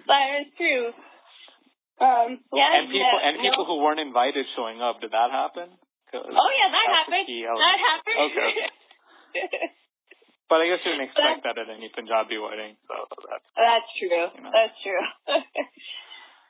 That 0.08 0.26
is 0.40 0.48
true. 0.56 0.86
Um, 2.00 2.40
yeah. 2.50 2.80
And 2.80 2.88
people 2.90 3.04
yeah, 3.04 3.26
and 3.28 3.34
no. 3.38 3.42
people 3.44 3.64
who 3.68 3.76
weren't 3.84 4.00
invited 4.00 4.46
showing 4.56 4.80
up. 4.82 5.00
Did 5.00 5.12
that 5.12 5.30
happen? 5.30 5.68
Oh 6.14 6.50
yeah, 6.54 6.68
that 6.70 6.86
happened. 6.94 7.26
That 7.26 7.78
happened. 7.82 8.18
Okay. 8.30 8.50
But 10.46 10.60
I 10.62 10.68
guess 10.70 10.78
you 10.84 10.92
didn't 10.94 11.08
expect 11.10 11.42
that 11.42 11.56
at 11.58 11.66
any 11.72 11.90
Punjabi 11.90 12.38
wedding, 12.38 12.76
so 12.86 12.94
that's 13.26 13.46
That's 13.56 13.88
true. 13.98 14.28
You 14.30 14.42
know. 14.44 14.52
That's 14.52 14.76
true. 14.84 15.04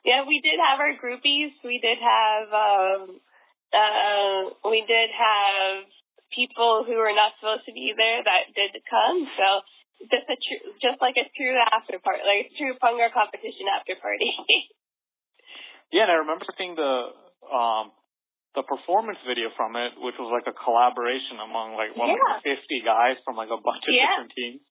Yeah, 0.05 0.21
we 0.29 0.37
did 0.39 0.61
have 0.61 0.77
our 0.79 0.93
groupies. 1.01 1.51
We 1.65 1.81
did 1.81 1.97
have 1.97 2.47
um 2.53 3.01
uh 3.73 4.69
we 4.69 4.85
did 4.85 5.09
have 5.09 5.89
people 6.29 6.85
who 6.85 6.93
were 6.95 7.13
not 7.17 7.33
supposed 7.41 7.65
to 7.65 7.73
be 7.73 7.91
there 7.97 8.21
that 8.21 8.53
did 8.53 8.77
come. 8.85 9.25
So 9.35 9.47
just 10.13 10.29
a 10.29 10.37
true 10.37 10.61
just 10.77 11.01
like 11.01 11.17
a 11.17 11.25
true 11.33 11.57
after 11.73 11.97
party 11.99 12.21
like 12.21 12.53
a 12.53 12.55
true 12.55 12.77
Bhangra 12.77 13.09
competition 13.11 13.65
after 13.73 13.97
party. 13.97 14.29
yeah. 15.91 16.05
And 16.05 16.11
I 16.13 16.17
remember 16.21 16.45
seeing 16.53 16.77
the 16.77 16.93
um 17.49 17.89
the 18.53 18.63
performance 18.63 19.19
video 19.27 19.51
from 19.57 19.75
it, 19.75 19.97
which 19.99 20.15
was 20.15 20.31
like 20.31 20.47
a 20.47 20.55
collaboration 20.55 21.43
among 21.43 21.75
like 21.75 21.91
what, 21.99 22.07
Yeah. 22.07 22.39
like 22.39 22.45
50 22.61 22.87
guys 22.87 23.19
from 23.27 23.35
like 23.35 23.51
a 23.51 23.59
bunch 23.59 23.83
of 23.83 23.91
Yeah. 23.91 24.15
different 24.15 24.31
teams. 24.37 24.61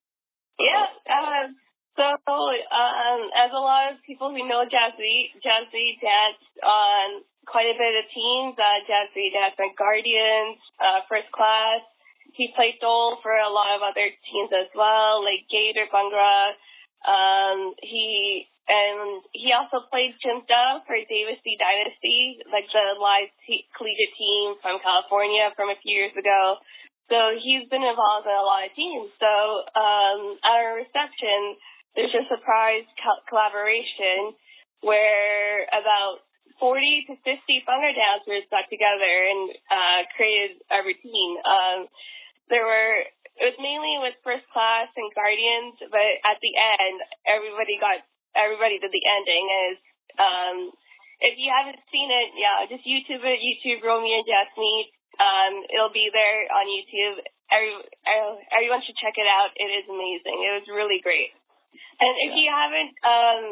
Yeah. 0.57 0.89
Um, 1.11 1.59
so, 1.97 2.07
um, 2.07 3.21
as 3.39 3.51
a 3.55 3.63
lot 3.63 3.93
of 3.93 4.03
people 4.03 4.31
who 4.31 4.43
know 4.49 4.67
Jazzy, 4.67 5.31
Jazzy 5.39 6.01
danced 6.03 6.59
on 6.63 7.23
quite 7.47 7.71
a 7.71 7.79
bit 7.79 7.95
of 8.03 8.05
teams. 8.11 8.59
Uh, 8.59 8.81
Jazzy 8.89 9.31
danced 9.31 9.61
on 9.61 9.71
Guardians, 9.79 10.59
uh, 10.83 11.07
First 11.09 11.31
Class. 11.31 11.87
He 12.35 12.51
played 12.59 12.83
dhol 12.83 13.23
for 13.23 13.31
a 13.31 13.47
lot 13.47 13.79
of 13.79 13.87
other 13.87 14.11
teams 14.27 14.51
as 14.51 14.67
well, 14.75 15.23
like 15.23 15.47
Gator 15.47 15.87
Bhangra. 15.87 16.59
Um, 17.07 17.79
he 17.79 18.49
and 18.67 19.21
he 19.37 19.53
also 19.53 19.85
played 19.93 20.17
Junta 20.25 20.83
for 20.89 20.97
Davis 20.97 21.39
D 21.45 21.55
Dynasty, 21.61 22.41
like 22.49 22.65
the 22.73 22.97
live 22.97 23.29
te- 23.45 23.69
collegiate 23.77 24.17
team 24.17 24.57
from 24.65 24.81
California 24.81 25.53
from 25.55 25.69
a 25.69 25.79
few 25.85 25.95
years 25.95 26.17
ago. 26.17 26.59
So 27.13 27.37
he's 27.37 27.69
been 27.69 27.85
involved 27.85 28.25
in 28.25 28.33
a 28.33 28.43
lot 28.43 28.65
of 28.65 28.73
teams. 28.73 29.13
So 29.21 29.31
um, 29.77 30.41
at 30.41 30.59
our 30.65 30.81
reception, 30.81 31.61
there's 31.95 32.15
a 32.15 32.27
surprise 32.29 32.87
co- 32.99 33.23
collaboration 33.31 34.35
where 34.83 35.65
about 35.71 36.27
40 36.61 37.11
to 37.11 37.15
50 37.23 37.67
Bhangra 37.67 37.95
dancers 37.95 38.47
got 38.51 38.69
together 38.71 39.15
and 39.31 39.43
uh, 39.71 40.01
created 40.15 40.63
a 40.71 40.83
routine. 40.87 41.35
Um, 41.43 41.79
there 42.51 42.63
were 42.63 43.07
it 43.35 43.51
was 43.51 43.59
mainly 43.59 43.99
with 43.99 44.15
first 44.23 44.47
class 44.55 44.87
and 44.95 45.11
guardians, 45.11 45.75
but 45.91 46.11
at 46.23 46.39
the 46.39 46.55
end, 46.55 47.03
everybody 47.27 47.83
got 47.83 47.99
everybody 48.39 48.79
did 48.79 48.95
the 48.95 49.03
ending. 49.03 49.45
Is 49.75 49.79
um, 50.19 50.57
if 51.19 51.35
you 51.39 51.51
haven't 51.51 51.83
seen 51.91 52.11
it, 52.11 52.39
yeah, 52.39 52.63
just 52.71 52.87
YouTube 52.87 53.27
it. 53.27 53.43
YouTube 53.43 53.83
Romy 53.83 54.15
and 54.15 54.27
Jasmeet. 54.27 54.87
Um, 55.19 55.53
it'll 55.71 55.95
be 55.95 56.11
there 56.11 56.47
on 56.51 56.67
YouTube. 56.67 57.23
Every, 57.55 57.71
everyone 58.51 58.83
should 58.83 58.99
check 58.99 59.15
it 59.15 59.31
out. 59.31 59.55
It 59.55 59.71
is 59.71 59.87
amazing. 59.87 60.43
It 60.43 60.53
was 60.59 60.67
really 60.67 60.99
great. 60.99 61.31
And 62.01 62.13
if 62.29 62.33
you 62.37 62.49
haven't, 62.51 62.93
um, 63.05 63.43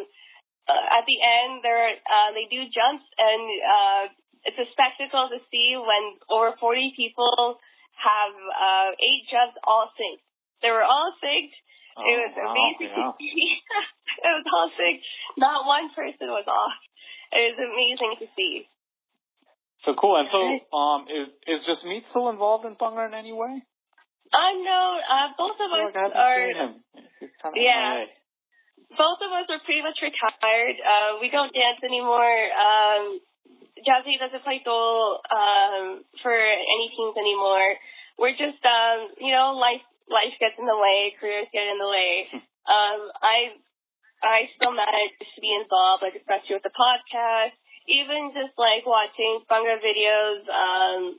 uh, 0.69 0.99
at 0.99 1.05
the 1.07 1.19
end, 1.19 1.63
there 1.63 1.99
uh, 1.99 2.31
they 2.35 2.47
do 2.51 2.63
jumps, 2.71 3.07
and 3.19 3.43
uh, 3.63 4.03
it's 4.47 4.59
a 4.59 4.69
spectacle 4.75 5.31
to 5.31 5.39
see 5.51 5.75
when 5.79 6.19
over 6.31 6.55
40 6.59 6.95
people 6.95 7.59
have 7.99 8.35
uh, 8.35 8.91
eight 8.99 9.27
jumps 9.31 9.59
all 9.67 9.91
synced. 9.95 10.27
They 10.63 10.71
were 10.71 10.87
all 10.87 11.15
synced. 11.23 11.59
Oh, 11.93 12.09
it 12.09 12.17
was 12.25 12.35
wow, 12.35 12.51
amazing 12.51 12.91
yeah. 12.95 13.11
to 13.11 13.13
see. 13.19 13.47
it 14.27 14.33
was 14.33 14.47
all 14.49 14.71
synced. 14.75 15.05
Not 15.37 15.67
one 15.67 15.91
person 15.95 16.31
was 16.31 16.49
off. 16.49 16.79
It 17.33 17.53
was 17.53 17.59
amazing 17.61 18.13
to 18.23 18.27
see. 18.35 18.67
So 19.85 19.95
cool. 19.99 20.17
And 20.17 20.29
so, 20.31 20.41
um, 20.77 21.07
is 21.11 21.29
is 21.47 21.59
Jasmeet 21.67 22.07
still 22.11 22.31
involved 22.31 22.65
in 22.65 22.77
Bhangra 22.77 23.09
in 23.09 23.15
any 23.15 23.33
way? 23.33 23.63
Uh, 24.33 24.53
no, 24.65 24.81
uh, 24.97 25.29
both 25.37 25.61
of 25.61 25.69
us 25.69 25.93
like 25.93 26.17
are. 26.17 26.47
seen 26.49 26.57
him. 26.57 26.73
He's 27.21 27.35
kind 27.41 27.53
of 27.53 27.61
Yeah. 27.61 28.09
Both 28.97 29.21
of 29.25 29.31
us 29.33 29.49
are 29.49 29.61
pretty 29.65 29.81
much 29.81 30.01
retired. 30.01 30.77
Uh, 30.81 31.11
we 31.21 31.29
don't 31.33 31.53
dance 31.53 31.81
anymore. 31.85 32.37
Um, 32.53 33.21
Jazzy 33.81 34.21
doesn't 34.21 34.45
play 34.45 34.61
dhol 34.65 35.17
um, 35.33 36.05
for 36.21 36.33
any 36.33 36.93
teams 36.93 37.17
anymore. 37.17 37.77
We're 38.21 38.37
just, 38.37 38.61
um, 38.65 39.17
you 39.17 39.33
know, 39.33 39.57
life 39.57 39.81
life 40.13 40.37
gets 40.37 40.61
in 40.61 40.69
the 40.69 40.77
way, 40.77 41.17
careers 41.17 41.49
get 41.53 41.65
in 41.65 41.81
the 41.81 41.89
way. 41.89 42.29
Um, 42.69 43.01
I 43.19 43.59
I 44.23 44.47
still 44.55 44.71
manage 44.71 45.19
to 45.19 45.41
be 45.43 45.51
involved, 45.51 46.05
like 46.05 46.15
especially 46.15 46.61
with 46.61 46.67
the 46.69 46.77
podcast, 46.77 47.57
even 47.91 48.31
just 48.37 48.55
like 48.55 48.87
watching 48.87 49.43
Bhangra 49.51 49.83
videos, 49.83 50.47
um, 50.47 51.19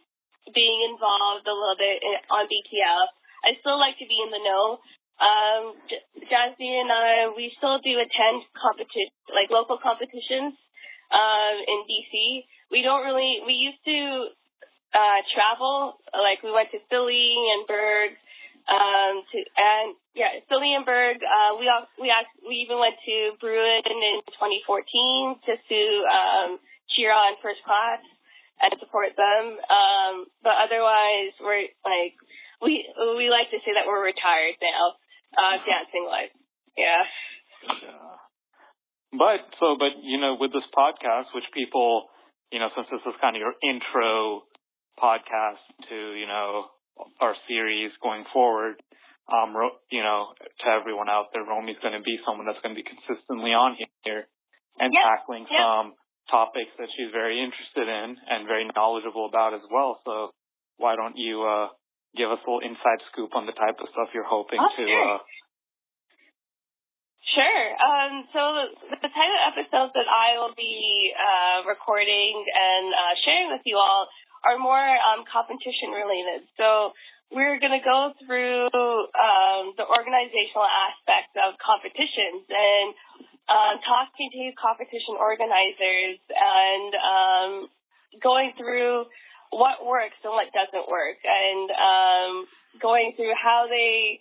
being 0.52 0.92
involved 0.92 1.48
a 1.48 1.56
little 1.56 1.80
bit 1.80 2.04
on 2.28 2.50
BTF. 2.52 3.08
I 3.44 3.56
still 3.60 3.80
like 3.80 3.96
to 4.00 4.08
be 4.08 4.20
in 4.20 4.32
the 4.32 4.44
know. 4.44 4.80
Um, 5.20 5.64
J- 5.88 6.04
Jazzy 6.28 6.68
and 6.68 6.90
I, 6.92 7.32
we 7.36 7.54
still 7.56 7.80
do 7.80 7.96
attend 8.02 8.44
competition, 8.58 9.14
like 9.32 9.48
local 9.54 9.78
competitions, 9.78 10.58
um, 11.14 11.56
in 11.64 11.80
DC. 11.86 12.44
We 12.72 12.82
don't 12.82 13.06
really, 13.06 13.46
we 13.46 13.54
used 13.54 13.80
to, 13.86 14.34
uh, 14.98 15.20
travel, 15.32 16.02
like 16.12 16.42
we 16.42 16.52
went 16.52 16.72
to 16.72 16.80
Philly 16.90 17.36
and 17.56 17.68
Berg, 17.68 18.18
um, 18.68 19.22
to, 19.32 19.38
and 19.38 19.96
yeah, 20.16 20.40
Philly 20.50 20.74
and 20.74 20.86
Berg, 20.86 21.22
uh, 21.22 21.60
we 21.60 21.70
all, 21.70 21.86
we 22.02 22.10
act, 22.10 22.34
we 22.42 22.64
even 22.66 22.80
went 22.80 22.96
to 23.06 23.38
Bruin 23.40 23.84
in 23.86 24.22
2014 24.34 25.46
just 25.46 25.62
to, 25.70 25.82
um, 26.10 26.50
cheer 26.96 27.14
on 27.14 27.38
first 27.42 27.62
class 27.64 28.02
and 28.62 28.72
support 28.80 29.16
them. 29.18 29.58
Um, 29.58 30.14
but 30.44 30.56
otherwise, 30.62 31.34
we're 31.42 31.70
like, 31.86 32.16
we, 32.62 32.86
we 33.18 33.30
like 33.30 33.50
to 33.52 33.60
say 33.66 33.74
that 33.76 33.88
we're 33.88 34.04
retired 34.04 34.58
now 34.62 34.96
uh, 35.38 35.58
dancing 35.66 36.06
life. 36.06 36.34
Yeah. 36.78 37.04
Yeah. 37.82 38.18
But 39.14 39.46
so, 39.62 39.78
but 39.78 40.02
you 40.02 40.18
know, 40.18 40.38
with 40.40 40.52
this 40.54 40.66
podcast, 40.74 41.30
which 41.38 41.46
people, 41.54 42.10
you 42.52 42.58
know, 42.58 42.70
since 42.74 42.88
this 42.90 43.02
is 43.06 43.14
kind 43.22 43.38
of 43.38 43.42
your 43.42 43.54
intro 43.62 44.42
podcast 44.98 45.62
to 45.90 45.98
you 46.18 46.26
know 46.26 46.66
our 47.22 47.36
series 47.48 47.92
going 48.02 48.26
forward, 48.34 48.82
um, 49.30 49.54
you 49.92 50.02
know, 50.02 50.34
to 50.66 50.68
everyone 50.68 51.10
out 51.10 51.30
there, 51.34 51.46
Romy's 51.46 51.78
going 51.82 51.94
to 51.94 52.02
be 52.02 52.18
someone 52.26 52.46
that's 52.50 52.60
going 52.66 52.74
to 52.74 52.82
be 52.82 52.86
consistently 52.86 53.54
on 53.54 53.78
here 54.04 54.26
and 54.82 54.90
Yep, 54.90 55.04
tackling 55.06 55.46
yep. 55.46 55.62
some 55.62 55.94
topics 56.30 56.72
that 56.80 56.88
she's 56.96 57.12
very 57.12 57.42
interested 57.42 57.88
in 57.88 58.16
and 58.30 58.48
very 58.48 58.68
knowledgeable 58.76 59.26
about 59.28 59.54
as 59.54 59.66
well. 59.72 60.00
So 60.06 60.32
why 60.78 60.96
don't 60.96 61.18
you 61.18 61.44
uh 61.44 61.68
give 62.16 62.30
us 62.30 62.40
a 62.42 62.46
little 62.46 62.62
inside 62.62 63.02
scoop 63.12 63.36
on 63.36 63.46
the 63.46 63.54
type 63.58 63.82
of 63.82 63.90
stuff 63.92 64.14
you're 64.14 64.28
hoping 64.28 64.60
Oh, 64.62 64.70
to 64.78 64.84
sure. 64.86 65.16
uh 65.16 65.18
Sure. 67.32 67.64
Um, 67.80 68.28
so 68.36 68.42
the, 68.92 69.08
type 69.08 69.32
of 69.32 69.56
episodes 69.56 69.96
that 69.96 70.12
I 70.12 70.36
will 70.44 70.52
be 70.60 71.08
uh, 71.16 71.64
recording 71.72 72.36
and 72.36 72.92
uh, 72.92 73.14
sharing 73.24 73.48
with 73.48 73.64
you 73.64 73.80
all 73.80 74.12
are 74.44 74.60
more 74.60 74.84
um, 75.08 75.24
competition 75.32 75.96
related. 75.96 76.44
So 76.60 76.92
we're 77.32 77.64
going 77.64 77.80
to 77.80 77.82
go 77.82 78.12
through 78.28 78.68
um, 79.16 79.72
the 79.80 79.88
organizational 79.88 80.68
aspects 80.68 81.32
of 81.40 81.56
competitions 81.64 82.44
and 82.52 82.92
um, 83.50 83.76
talking 83.84 84.30
to 84.32 84.44
competition 84.56 85.20
organizers 85.20 86.20
and 86.32 86.92
um, 86.96 87.52
going 88.24 88.56
through 88.56 89.06
what 89.52 89.86
works 89.86 90.18
and 90.24 90.34
what 90.34 90.50
doesn't 90.56 90.88
work 90.90 91.20
and 91.22 91.68
um, 91.76 92.32
going 92.82 93.14
through 93.16 93.34
how 93.38 93.68
they 93.70 94.20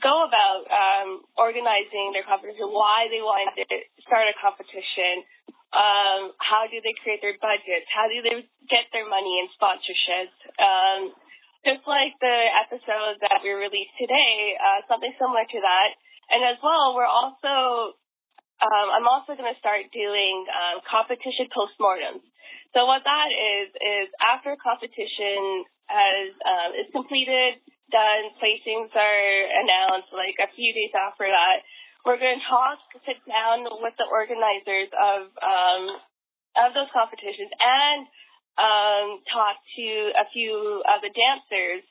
go 0.00 0.24
about 0.24 0.64
um, 0.72 1.20
organizing 1.36 2.16
their 2.16 2.24
competition, 2.24 2.72
why 2.72 3.08
they 3.12 3.20
wanted 3.20 3.64
to 3.68 3.76
start 4.04 4.28
a 4.28 4.36
competition, 4.40 5.24
um, 5.72 6.32
how 6.40 6.68
do 6.68 6.80
they 6.80 6.96
create 7.00 7.20
their 7.20 7.36
budgets, 7.40 7.88
how 7.92 8.08
do 8.08 8.20
they 8.24 8.44
get 8.68 8.88
their 8.92 9.08
money 9.08 9.40
in 9.40 9.48
sponsorships. 9.56 10.36
Um, 10.60 11.12
just 11.62 11.86
like 11.86 12.18
the 12.18 12.38
episode 12.58 13.22
that 13.22 13.38
we 13.46 13.54
released 13.54 13.94
today, 13.94 14.58
uh, 14.58 14.82
something 14.90 15.12
similar 15.14 15.46
to 15.46 15.58
that. 15.62 15.94
And 16.30 16.40
as 16.46 16.58
well, 16.62 16.94
we're 16.94 17.08
also, 17.08 17.96
um, 18.62 18.86
I'm 18.94 19.08
also 19.08 19.34
going 19.34 19.50
to 19.50 19.58
start 19.58 19.90
doing 19.92 20.46
um, 20.48 20.80
competition 20.86 21.50
postmortems. 21.50 22.22
So 22.72 22.88
what 22.88 23.04
that 23.04 23.28
is 23.32 23.68
is 23.76 24.08
after 24.22 24.56
competition 24.56 25.66
has 25.92 26.32
um, 26.40 26.70
is 26.72 26.88
completed, 26.88 27.60
done, 27.92 28.32
placings 28.40 28.88
are 28.96 29.32
announced 29.60 30.08
like 30.16 30.40
a 30.40 30.48
few 30.56 30.72
days 30.72 30.92
after 30.96 31.28
that. 31.28 31.60
we're 32.04 32.18
going 32.18 32.40
to 32.40 32.48
talk, 32.48 32.80
sit 33.04 33.20
down 33.28 33.68
with 33.84 33.94
the 34.00 34.08
organizers 34.08 34.88
of 34.96 35.28
um, 35.44 35.82
of 36.56 36.72
those 36.72 36.88
competitions, 36.96 37.52
and 37.60 38.08
um, 38.56 39.20
talk 39.28 39.56
to 39.76 39.88
a 40.16 40.24
few 40.32 40.80
of 40.84 41.04
the 41.04 41.12
dancers 41.12 41.84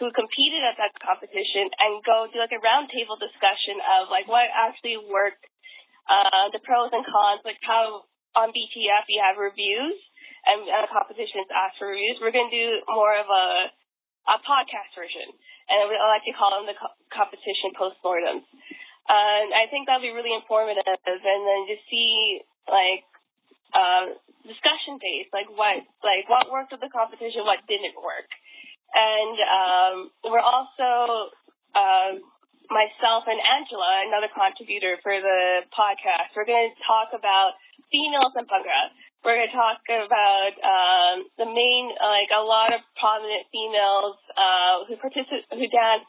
who 0.00 0.08
competed 0.16 0.64
at 0.64 0.80
that 0.80 0.96
competition, 1.04 1.68
and 1.78 2.00
go 2.02 2.26
do 2.32 2.40
like 2.40 2.56
a 2.56 2.62
roundtable 2.64 3.20
discussion 3.20 3.78
of 4.00 4.08
like 4.08 4.24
what 4.26 4.48
actually 4.48 4.96
worked, 4.96 5.44
uh, 6.08 6.48
the 6.56 6.60
pros 6.64 6.90
and 6.90 7.04
cons, 7.04 7.44
like 7.44 7.60
how 7.60 8.08
on 8.34 8.50
BTF 8.50 9.04
you 9.12 9.20
have 9.20 9.36
reviews 9.36 9.98
and 10.46 10.64
uh, 10.64 10.88
competitions 10.88 11.50
ask 11.52 11.76
for 11.76 11.92
reviews. 11.92 12.16
We're 12.18 12.32
going 12.32 12.48
to 12.48 12.56
do 12.56 12.68
more 12.88 13.12
of 13.12 13.28
a 13.28 13.70
a 14.28 14.36
podcast 14.44 14.92
version, 14.94 15.26
and 15.68 15.90
I 15.90 16.06
like 16.12 16.24
to 16.28 16.36
call 16.36 16.52
them 16.52 16.68
the 16.68 16.76
co- 16.76 16.96
competition 17.08 17.72
postmortems. 17.72 18.44
And 19.10 19.48
I 19.56 19.66
think 19.72 19.88
that'll 19.88 20.04
be 20.04 20.14
really 20.14 20.36
informative, 20.36 20.84
and 20.86 21.40
then 21.42 21.60
to 21.72 21.76
see 21.88 22.44
like 22.68 23.02
uh, 23.74 24.14
discussion 24.44 25.00
based, 25.00 25.32
like 25.32 25.48
what 25.50 25.82
like 26.04 26.28
what 26.28 26.52
worked 26.52 26.70
with 26.70 26.84
the 26.84 26.92
competition, 26.92 27.48
what 27.48 27.64
didn't 27.66 27.96
work, 27.98 28.28
and 28.94 29.36
um, 29.46 29.94
we're 30.26 30.42
also 30.42 31.30
uh, 31.74 32.18
myself 32.70 33.26
and 33.26 33.38
Angela, 33.38 34.06
another 34.06 34.30
contributor 34.30 34.98
for 35.02 35.14
the 35.18 35.66
podcast. 35.74 36.34
We're 36.34 36.46
going 36.46 36.70
to 36.70 36.78
talk 36.86 37.10
about 37.14 37.58
females 37.90 38.34
in 38.38 38.46
Bhangra. 38.46 38.94
We're 39.20 39.36
going 39.36 39.50
to 39.52 39.58
talk 39.58 39.82
about 39.84 40.54
um, 40.64 41.16
the 41.36 41.48
main, 41.50 41.92
like 41.92 42.32
a 42.32 42.40
lot 42.40 42.72
of 42.72 42.80
prominent 42.96 43.50
females 43.52 44.16
uh, 44.32 44.88
who 44.88 44.96
participate, 44.96 45.44
who 45.50 45.66
dance 45.68 46.06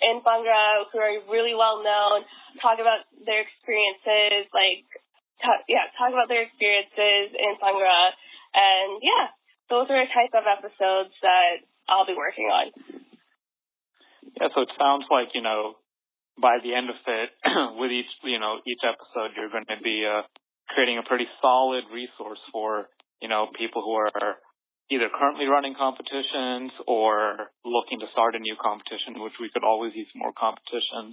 in 0.00 0.22
Bhangra, 0.22 0.88
who 0.88 0.98
are 1.02 1.18
really 1.28 1.52
well 1.52 1.82
known. 1.82 2.24
Talk 2.62 2.80
about 2.80 3.04
their 3.26 3.44
experiences, 3.44 4.48
like 4.54 4.86
talk, 5.44 5.66
yeah, 5.68 5.90
talk 5.98 6.14
about 6.14 6.30
their 6.30 6.46
experiences 6.46 7.34
in 7.36 7.58
Bhangra, 7.60 8.14
and 8.54 9.02
yeah, 9.04 9.34
those 9.68 9.90
are 9.92 10.00
the 10.00 10.10
type 10.10 10.32
of 10.32 10.48
episodes 10.48 11.12
that 11.20 11.57
I'll 11.98 12.06
be 12.06 12.14
working 12.14 12.46
on. 12.46 12.70
Yeah, 14.38 14.48
so 14.54 14.62
it 14.62 14.70
sounds 14.78 15.04
like 15.10 15.34
you 15.34 15.42
know 15.42 15.74
by 16.38 16.62
the 16.62 16.70
end 16.74 16.86
of 16.90 16.96
it, 17.02 17.30
with 17.82 17.90
each 17.90 18.10
you 18.22 18.38
know 18.38 18.62
each 18.62 18.82
episode, 18.86 19.34
you're 19.34 19.50
going 19.50 19.66
to 19.66 19.82
be 19.82 20.06
uh, 20.06 20.22
creating 20.70 20.98
a 21.02 21.04
pretty 21.06 21.26
solid 21.42 21.84
resource 21.90 22.38
for 22.54 22.86
you 23.20 23.26
know 23.28 23.50
people 23.58 23.82
who 23.82 23.98
are 23.98 24.38
either 24.88 25.10
currently 25.12 25.44
running 25.44 25.74
competitions 25.76 26.72
or 26.86 27.50
looking 27.66 28.00
to 28.00 28.08
start 28.14 28.38
a 28.38 28.40
new 28.40 28.56
competition, 28.56 29.20
which 29.20 29.36
we 29.42 29.50
could 29.52 29.64
always 29.66 29.92
use 29.92 30.08
more 30.16 30.32
competitions 30.32 31.12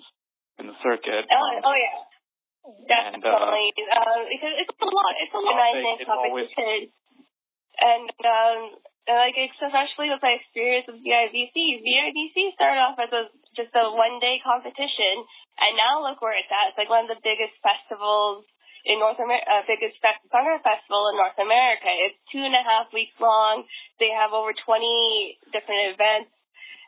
in 0.61 0.67
the 0.69 0.77
circuit. 0.79 1.25
Oh, 1.27 1.35
Um, 1.35 1.65
oh 1.65 1.75
yeah. 1.75 1.97
And, 2.65 3.21
uh, 3.21 3.29
Definitely. 3.29 3.67
uh, 3.93 4.25
because 4.25 4.53
it's 4.57 4.73
a 4.81 4.89
lot. 4.89 5.13
It's 5.21 5.33
a 5.33 5.37
it's 5.37 6.09
always- 6.09 6.49
competition. 6.55 6.93
And 7.75 8.09
um 8.23 8.59
like 9.05 9.37
especially 9.37 10.09
with 10.09 10.23
my 10.25 10.41
experience 10.41 10.89
with 10.89 11.05
VIBC. 11.05 11.53
VIBC 11.85 12.57
started 12.57 12.81
off 12.81 12.97
as 12.97 13.13
a 13.13 13.29
just 13.53 13.71
a 13.77 13.93
one 13.93 14.17
day 14.17 14.41
competition 14.41 15.21
and 15.61 15.77
now 15.77 16.01
look 16.03 16.19
where 16.19 16.35
it's 16.35 16.49
at. 16.49 16.73
It's 16.73 16.79
like 16.79 16.91
one 16.91 17.07
of 17.07 17.11
the 17.13 17.21
biggest 17.21 17.55
festivals 17.61 18.43
in 18.85 19.01
North 19.01 19.17
America, 19.17 19.45
uh, 19.49 19.63
biggest 19.65 19.97
fe- 20.01 20.29
festival 20.29 21.09
in 21.09 21.17
North 21.17 21.37
America. 21.41 21.89
It's 22.05 22.19
two 22.29 22.41
and 22.41 22.53
a 22.53 22.61
half 22.61 22.93
weeks 22.93 23.15
long. 23.17 23.65
They 23.97 24.13
have 24.13 24.33
over 24.33 24.53
20 24.53 25.41
different 25.49 25.95
events. 25.95 26.33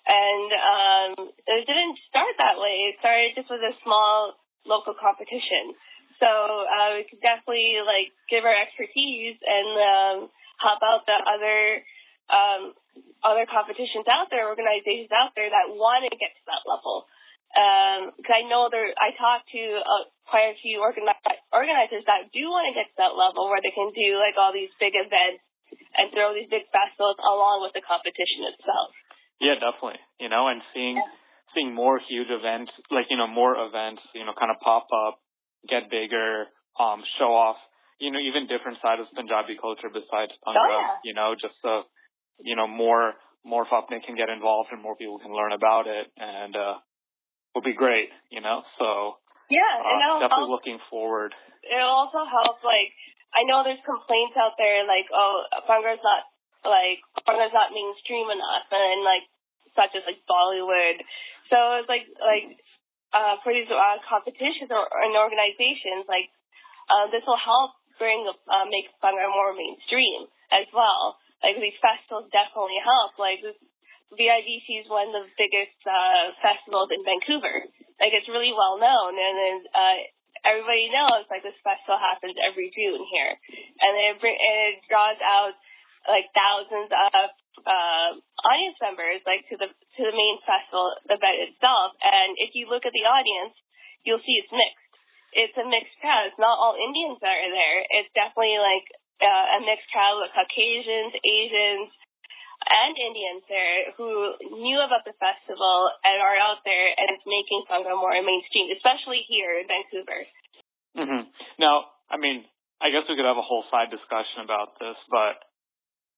And 0.07 0.49
um, 0.55 1.11
it 1.35 1.67
didn't 1.67 1.99
start 2.07 2.31
that 2.39 2.61
way. 2.61 2.93
It 2.93 3.01
started 3.01 3.35
just 3.35 3.49
with 3.49 3.59
a 3.65 3.75
small 3.83 4.39
local 4.63 4.95
competition. 4.95 5.75
So 6.21 6.29
uh, 6.29 6.95
we 6.95 7.03
could 7.09 7.19
definitely 7.19 7.81
like 7.83 8.13
give 8.29 8.45
our 8.45 8.55
expertise 8.55 9.37
and 9.41 9.69
um, 9.75 10.17
help 10.61 10.79
out 10.85 11.05
the 11.05 11.17
other 11.17 11.83
um, 12.31 12.75
other 13.23 13.45
competitions 13.49 14.05
out 14.07 14.29
there, 14.29 14.47
organizations 14.47 15.11
out 15.11 15.33
there 15.35 15.49
that 15.49 15.73
want 15.73 16.05
to 16.07 16.13
get 16.15 16.31
to 16.35 16.43
that 16.47 16.63
level. 16.67 17.07
Because 18.17 18.35
I 18.37 18.43
know 18.45 18.69
there, 18.69 18.91
I 18.99 19.15
talked 19.15 19.49
to 19.55 19.63
uh, 19.81 20.03
quite 20.29 20.51
a 20.53 20.59
few 20.59 20.83
organi- 20.83 21.17
organizers 21.49 22.03
that 22.05 22.29
do 22.29 22.43
want 22.51 22.69
to 22.69 22.75
get 22.75 22.91
to 22.91 22.97
that 23.01 23.15
level 23.17 23.49
where 23.49 23.63
they 23.63 23.73
can 23.73 23.89
do 23.95 24.19
like 24.19 24.35
all 24.37 24.51
these 24.51 24.69
big 24.77 24.93
events 24.93 25.41
and 25.97 26.11
throw 26.13 26.35
these 26.35 26.51
big 26.51 26.67
festivals 26.69 27.17
along 27.17 27.65
with 27.65 27.73
the 27.73 27.81
competition 27.81 28.45
itself. 28.53 28.93
Yeah, 29.41 29.57
definitely. 29.57 30.01
You 30.21 30.29
know, 30.29 30.49
and 30.51 30.61
seeing 30.73 30.99
seeing 31.55 31.73
more 31.73 31.97
huge 31.97 32.29
events, 32.29 32.69
like 32.91 33.09
you 33.09 33.17
know, 33.17 33.27
more 33.27 33.57
events, 33.57 34.03
you 34.13 34.25
know, 34.25 34.35
kind 34.37 34.51
of 34.51 34.59
pop 34.61 34.85
up, 34.93 35.17
get 35.65 35.89
bigger, 35.89 36.51
um, 36.77 37.01
show 37.17 37.33
off, 37.33 37.57
you 37.97 38.11
know, 38.11 38.21
even 38.21 38.45
different 38.45 38.77
sides 38.81 39.01
of 39.01 39.09
Punjabi 39.15 39.57
culture 39.57 39.89
besides 39.89 40.33
Bhangra. 40.45 40.69
yeah. 40.69 41.01
You 41.05 41.13
know, 41.13 41.33
just 41.33 41.57
so 41.61 41.89
you 42.41 42.55
know, 42.55 42.67
more 42.67 43.13
more 43.45 43.65
Fapne 43.65 44.03
can 44.03 44.15
get 44.19 44.27
involved 44.29 44.69
and 44.71 44.81
more 44.81 44.95
people 44.95 45.19
can 45.19 45.31
learn 45.31 45.53
about 45.53 45.87
it, 45.87 46.11
and 46.17 46.55
uh, 46.55 46.75
will 47.55 47.63
be 47.63 47.73
great. 47.73 48.09
You 48.29 48.41
know, 48.41 48.63
so 48.77 49.17
Yeah, 49.49 49.63
and 49.63 49.97
uh, 50.03 50.27
definitely 50.27 50.51
help 50.51 50.55
looking 50.59 50.79
forward. 50.89 51.33
it'll 51.63 51.87
also 52.07 52.23
help 52.27 52.61
like 52.63 52.91
I 53.35 53.43
know 53.47 53.63
there's 53.63 53.83
complaints 53.83 54.35
out 54.39 54.55
there 54.57 54.83
like 54.87 55.07
oh 55.11 55.43
Bhangra's 55.67 56.03
not 56.03 56.23
like 56.67 56.99
Bhangra's 57.27 57.55
not 57.55 57.71
mainstream 57.75 58.27
enough 58.31 58.67
and 58.71 59.03
like 59.03 59.25
such 59.75 59.93
as 59.95 60.03
like 60.07 60.19
Bollywood. 60.27 61.03
So 61.49 61.57
it's 61.79 61.89
like 61.89 62.07
like 62.19 62.57
uh 63.15 63.39
for 63.43 63.55
these 63.55 63.69
uh, 63.71 63.97
competitions 64.03 64.67
or 64.67 64.83
and 64.83 65.15
organizations 65.15 66.07
like 66.11 66.27
uh, 66.87 67.11
this 67.11 67.23
will 67.27 67.39
help 67.39 67.75
bring 67.99 68.23
uh, 68.27 68.65
make 68.71 68.87
Bhangra 69.03 69.27
more 69.27 69.51
mainstream 69.55 70.27
as 70.51 70.67
well. 70.71 71.19
Like 71.43 71.57
these 71.61 71.77
festivals 71.79 72.29
definitely 72.33 72.81
help. 72.81 73.17
Like 73.21 73.41
this 73.45 73.57
VIBC 74.13 74.85
is 74.85 74.87
one 74.87 75.11
of 75.11 75.27
the 75.27 75.35
biggest 75.35 75.77
uh, 75.83 76.31
festivals 76.39 76.89
in 76.95 77.03
Vancouver. 77.03 77.67
Like 77.99 78.13
it's 78.15 78.29
really 78.31 78.53
well 78.53 78.79
known, 78.79 79.17
and 79.17 79.35
then 79.35 79.55
uh, 79.73 79.97
everybody 80.45 80.87
knows 80.93 81.27
like 81.27 81.43
this 81.43 81.57
festival 81.65 81.99
happens 81.99 82.37
every 82.39 82.71
June 82.71 83.03
here, 83.09 83.33
and 83.81 83.91
it 83.97 84.21
bring, 84.21 84.37
and 84.37 84.57
it 84.71 84.85
draws 84.87 85.19
out 85.19 85.57
like 86.07 86.31
thousands 86.31 86.87
of 86.93 87.27
uh, 87.67 88.09
audience 88.47 88.79
members 88.79 89.19
like 89.27 89.43
to 89.51 89.59
the 89.59 89.67
to 89.67 90.01
the 90.07 90.15
main 90.15 90.37
festival 90.47 90.95
event 91.09 91.51
itself. 91.51 91.97
And 91.99 92.39
if 92.39 92.55
you 92.55 92.71
look 92.71 92.87
at 92.87 92.95
the 92.95 93.03
audience, 93.03 93.57
you'll 94.07 94.23
see 94.23 94.39
it's 94.39 94.53
mixed. 94.53 94.93
It's 95.35 95.57
a 95.59 95.67
mixed 95.67 95.97
crowd. 95.99 96.31
It's 96.31 96.39
not 96.39 96.55
all 96.55 96.79
Indians 96.79 97.19
that 97.19 97.35
are 97.35 97.51
there. 97.51 97.77
It's 97.99 98.11
definitely 98.15 98.57
like 98.63 98.87
uh, 99.21 99.45
a 99.55 99.59
mixed 99.65 99.89
crowd 99.91 100.21
with 100.21 100.31
Caucasians, 100.33 101.13
Asians, 101.21 101.89
and 102.67 102.93
Indians 102.97 103.43
there 103.47 103.79
who 103.95 104.33
knew 104.59 104.79
about 104.81 105.05
the 105.05 105.13
festival 105.21 105.77
and 106.03 106.17
are 106.19 106.35
out 106.41 106.65
there, 106.65 106.89
and 106.97 107.13
it's 107.15 107.23
making 107.25 107.63
Sangha 107.69 107.93
more 107.95 108.17
mainstream, 108.17 108.73
especially 108.73 109.21
here 109.29 109.61
in 109.61 109.65
Vancouver. 109.69 110.21
hmm 110.97 111.23
Now, 111.61 111.93
I 112.09 112.17
mean, 112.17 112.43
I 112.81 112.89
guess 112.89 113.05
we 113.07 113.15
could 113.15 113.25
have 113.29 113.37
a 113.39 113.45
whole 113.45 113.63
side 113.69 113.89
discussion 113.93 114.41
about 114.43 114.77
this, 114.81 114.97
but 115.09 115.41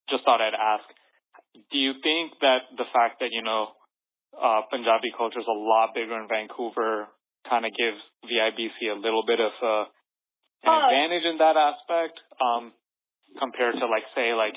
just 0.10 0.24
thought 0.26 0.42
I'd 0.42 0.56
ask: 0.58 0.86
Do 1.72 1.78
you 1.78 1.94
think 2.02 2.40
that 2.42 2.72
the 2.76 2.88
fact 2.92 3.20
that 3.20 3.32
you 3.32 3.44
know 3.44 3.76
uh, 4.34 4.62
Punjabi 4.72 5.12
culture 5.16 5.40
is 5.40 5.48
a 5.48 5.60
lot 5.60 5.94
bigger 5.94 6.16
in 6.20 6.28
Vancouver 6.28 7.08
kind 7.48 7.66
of 7.66 7.72
gives 7.76 8.00
VIBC 8.28 8.92
a 8.92 9.00
little 9.00 9.24
bit 9.26 9.40
of 9.40 9.52
a, 9.64 9.76
an 10.64 10.72
Oh. 10.72 10.88
advantage 10.88 11.24
in 11.26 11.38
that 11.40 11.56
aspect 11.56 12.20
um, 12.42 12.74
compared 13.38 13.76
to 13.78 13.86
like 13.86 14.08
say 14.16 14.34
like 14.34 14.56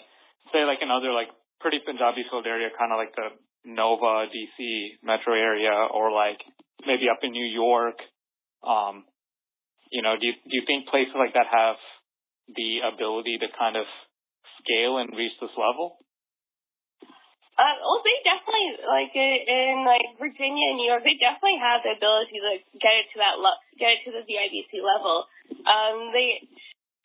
say 0.52 0.64
like 0.64 0.80
another 0.80 1.12
like 1.12 1.28
pretty 1.60 1.78
Punjabi 1.84 2.24
filled 2.30 2.46
area, 2.46 2.72
kind 2.74 2.92
of 2.92 2.98
like 2.98 3.14
the 3.14 3.34
Nova 3.64 4.26
DC 4.32 4.98
metro 5.02 5.34
area, 5.34 5.72
or 5.92 6.10
like 6.10 6.40
maybe 6.86 7.08
up 7.08 7.22
in 7.22 7.30
New 7.30 7.46
York. 7.46 7.98
Um, 8.62 9.04
you 9.90 10.02
know, 10.02 10.16
do 10.16 10.26
you, 10.26 10.34
do 10.34 10.52
you 10.56 10.64
think 10.66 10.88
places 10.88 11.14
like 11.14 11.34
that 11.34 11.46
have 11.46 11.76
the 12.48 12.82
ability 12.82 13.38
to 13.38 13.48
kind 13.58 13.76
of 13.76 13.86
scale 14.58 14.98
and 14.98 15.12
reach 15.14 15.36
this 15.38 15.54
level? 15.54 16.02
Uh, 17.52 17.76
well, 17.84 18.00
they 18.00 18.16
definitely 18.24 18.80
like 18.88 19.12
in, 19.12 19.84
like 19.84 20.08
Virginia 20.16 20.72
and 20.72 20.80
New 20.80 20.88
York, 20.88 21.04
they 21.04 21.20
definitely 21.20 21.60
have 21.60 21.84
the 21.84 21.92
ability 21.94 22.40
to 22.40 22.52
get 22.80 22.96
it 23.04 23.06
to 23.12 23.20
that 23.20 23.36
le- 23.36 23.60
get 23.76 24.00
it 24.00 24.02
to 24.08 24.10
the 24.10 24.24
VIBC 24.24 24.80
level. 24.80 25.28
Um, 25.68 26.10
they, 26.16 26.40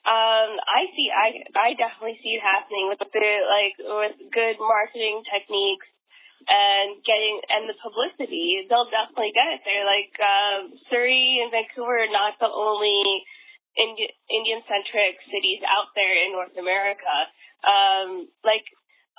um, 0.07 0.55
I 0.63 0.87
see, 0.95 1.11
I 1.11 1.27
I 1.51 1.69
definitely 1.75 2.15
see 2.23 2.39
it 2.39 2.43
happening 2.43 2.87
with 2.87 3.03
the 3.03 3.11
like 3.11 3.75
with 3.75 4.15
good 4.31 4.55
marketing 4.55 5.19
techniques 5.27 5.87
and 6.47 7.03
getting 7.03 7.43
and 7.51 7.67
the 7.67 7.75
publicity. 7.83 8.63
They'll 8.71 8.87
definitely 8.87 9.35
get 9.35 9.59
it 9.59 9.61
there. 9.67 9.83
Like 9.83 10.15
um, 10.23 10.59
Surrey 10.87 11.43
and 11.43 11.51
Vancouver 11.51 12.07
are 12.07 12.13
not 12.15 12.39
the 12.39 12.47
only 12.47 13.27
Indi- 13.75 14.15
Indian 14.31 14.63
centric 14.63 15.19
cities 15.27 15.59
out 15.67 15.91
there 15.91 16.15
in 16.23 16.31
North 16.31 16.55
America. 16.55 17.15
Um, 17.67 18.31
like 18.47 18.63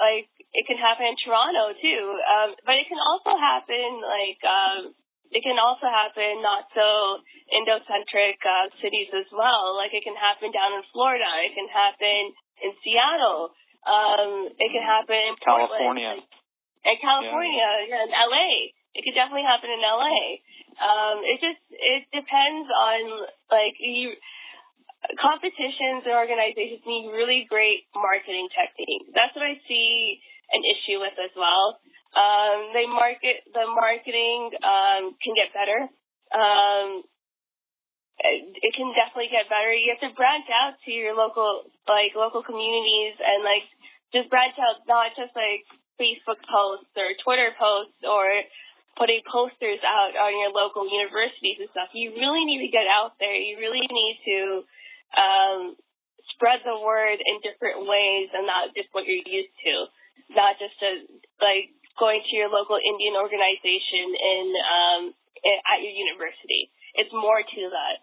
like 0.00 0.32
it 0.56 0.64
can 0.64 0.80
happen 0.80 1.04
in 1.04 1.20
Toronto 1.20 1.76
too, 1.76 2.02
um, 2.24 2.56
but 2.64 2.80
it 2.80 2.88
can 2.88 2.98
also 3.02 3.36
happen 3.36 4.00
like 4.00 4.40
um, 4.48 4.80
it 5.32 5.42
can 5.44 5.60
also 5.60 5.88
happen 5.88 6.40
not 6.40 6.68
so 6.72 7.20
Indo-centric 7.48 8.40
uh, 8.44 8.68
cities 8.80 9.08
as 9.12 9.28
well. 9.32 9.76
Like 9.76 9.92
it 9.92 10.04
can 10.04 10.16
happen 10.16 10.52
down 10.52 10.76
in 10.76 10.84
Florida. 10.92 11.28
It 11.44 11.56
can 11.56 11.68
happen 11.68 12.32
in 12.64 12.70
Seattle. 12.84 13.52
Um, 13.88 14.52
it 14.52 14.70
can 14.72 14.84
happen 14.84 15.16
in 15.16 15.36
California. 15.40 16.20
Portland. 16.20 16.88
In 16.88 16.96
California, 17.00 17.70
yeah. 17.88 18.04
in 18.04 18.08
LA. 18.12 18.72
It 18.96 19.04
could 19.04 19.16
definitely 19.16 19.48
happen 19.48 19.68
in 19.72 19.80
LA. 19.80 20.40
Um, 20.78 21.16
it 21.26 21.38
just 21.42 21.62
it 21.72 22.06
depends 22.14 22.68
on 22.70 23.00
like 23.50 23.76
you 23.80 24.14
competitions 25.18 26.04
and 26.04 26.14
organizations 26.14 26.82
need 26.86 27.10
really 27.12 27.46
great 27.46 27.86
marketing 27.94 28.48
techniques. 28.50 29.10
That's 29.14 29.34
what 29.34 29.46
I 29.46 29.56
see 29.66 30.20
an 30.50 30.62
issue 30.64 30.98
with 30.98 31.14
as 31.20 31.32
well. 31.36 31.78
Um, 32.16 32.47
they 32.78 32.86
market 32.86 33.42
the 33.50 33.66
marketing 33.66 34.54
um, 34.62 35.18
can 35.18 35.34
get 35.34 35.50
better. 35.50 35.90
Um, 36.30 37.02
it 38.18 38.74
can 38.74 38.90
definitely 38.94 39.30
get 39.30 39.50
better. 39.50 39.70
You 39.70 39.94
have 39.94 40.02
to 40.06 40.14
branch 40.14 40.46
out 40.50 40.78
to 40.86 40.90
your 40.90 41.14
local 41.14 41.70
like 41.86 42.14
local 42.14 42.42
communities 42.42 43.18
and 43.18 43.42
like 43.42 43.66
just 44.14 44.30
branch 44.30 44.54
out 44.58 44.86
not 44.86 45.14
just 45.18 45.34
like 45.34 45.66
Facebook 45.98 46.38
posts 46.46 46.90
or 46.94 47.14
Twitter 47.22 47.50
posts 47.58 47.98
or 48.06 48.26
putting 48.98 49.22
posters 49.30 49.78
out 49.86 50.18
on 50.18 50.34
your 50.34 50.50
local 50.50 50.82
universities 50.90 51.62
and 51.62 51.70
stuff. 51.70 51.94
You 51.94 52.10
really 52.18 52.42
need 52.42 52.66
to 52.66 52.74
get 52.74 52.90
out 52.90 53.14
there. 53.22 53.38
You 53.38 53.62
really 53.62 53.86
need 53.86 54.16
to 54.26 54.38
um, 55.14 55.60
spread 56.34 56.66
the 56.66 56.74
word 56.82 57.22
in 57.22 57.38
different 57.46 57.86
ways 57.86 58.34
and 58.34 58.50
not 58.50 58.74
just 58.74 58.90
what 58.90 59.06
you're 59.06 59.22
used 59.22 59.54
to. 59.62 59.74
Not 60.34 60.58
just 60.58 60.74
a, 60.82 61.06
like 61.38 61.70
going 61.98 62.22
to 62.22 62.32
your 62.34 62.48
local 62.48 62.78
Indian 62.78 63.18
organization 63.18 64.14
in, 64.14 64.46
um, 64.54 65.00
at 65.44 65.78
your 65.82 65.92
university. 65.92 66.70
It's 66.94 67.12
more 67.12 67.42
to 67.42 67.62
that. 67.74 67.98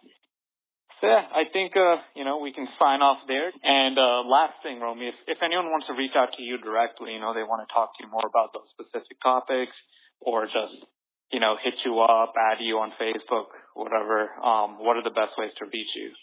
So 1.03 1.11
yeah, 1.11 1.27
I 1.27 1.43
think 1.51 1.75
uh, 1.75 1.99
you 2.15 2.23
know 2.23 2.39
we 2.39 2.55
can 2.55 2.67
sign 2.79 3.03
off 3.03 3.19
there. 3.27 3.51
And 3.51 3.99
uh, 3.99 4.23
last 4.23 4.63
thing, 4.63 4.79
Romy, 4.79 5.11
if, 5.11 5.17
if 5.27 5.39
anyone 5.43 5.67
wants 5.67 5.87
to 5.91 5.93
reach 5.93 6.15
out 6.15 6.31
to 6.39 6.41
you 6.41 6.55
directly, 6.57 7.11
you 7.11 7.19
know 7.19 7.35
they 7.35 7.43
want 7.43 7.67
to 7.67 7.69
talk 7.71 7.91
to 7.97 7.99
you 8.03 8.07
more 8.07 8.23
about 8.23 8.55
those 8.55 8.71
specific 8.71 9.19
topics, 9.19 9.75
or 10.23 10.47
just 10.47 10.87
you 11.35 11.43
know 11.43 11.59
hit 11.59 11.75
you 11.83 11.99
up, 11.99 12.31
add 12.39 12.63
you 12.63 12.79
on 12.79 12.95
Facebook, 12.95 13.51
whatever. 13.75 14.31
Um, 14.39 14.79
what 14.79 14.95
are 14.95 15.03
the 15.03 15.11
best 15.11 15.35
ways 15.35 15.51
to 15.59 15.67
reach 15.67 15.91
you? 15.99 16.15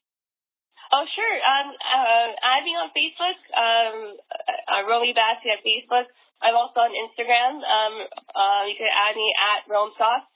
Oh 0.89 1.05
sure, 1.05 1.37
um, 1.45 1.69
uh, 1.77 2.29
add 2.41 2.65
me 2.65 2.73
on 2.73 2.89
Facebook. 2.97 3.39
Um, 3.53 3.97
uh, 4.17 4.89
Romy 4.89 5.13
Bassi 5.13 5.53
at 5.53 5.61
Facebook. 5.61 6.09
I'm 6.43 6.55
also 6.59 6.81
on 6.83 6.91
Instagram. 6.93 7.63
Um, 7.63 7.95
uh, 8.35 8.63
you 8.67 8.75
can 8.77 8.91
add 8.91 9.15
me 9.17 9.29
at 9.33 9.71
Rome 9.71 9.91
Sauce. 9.97 10.27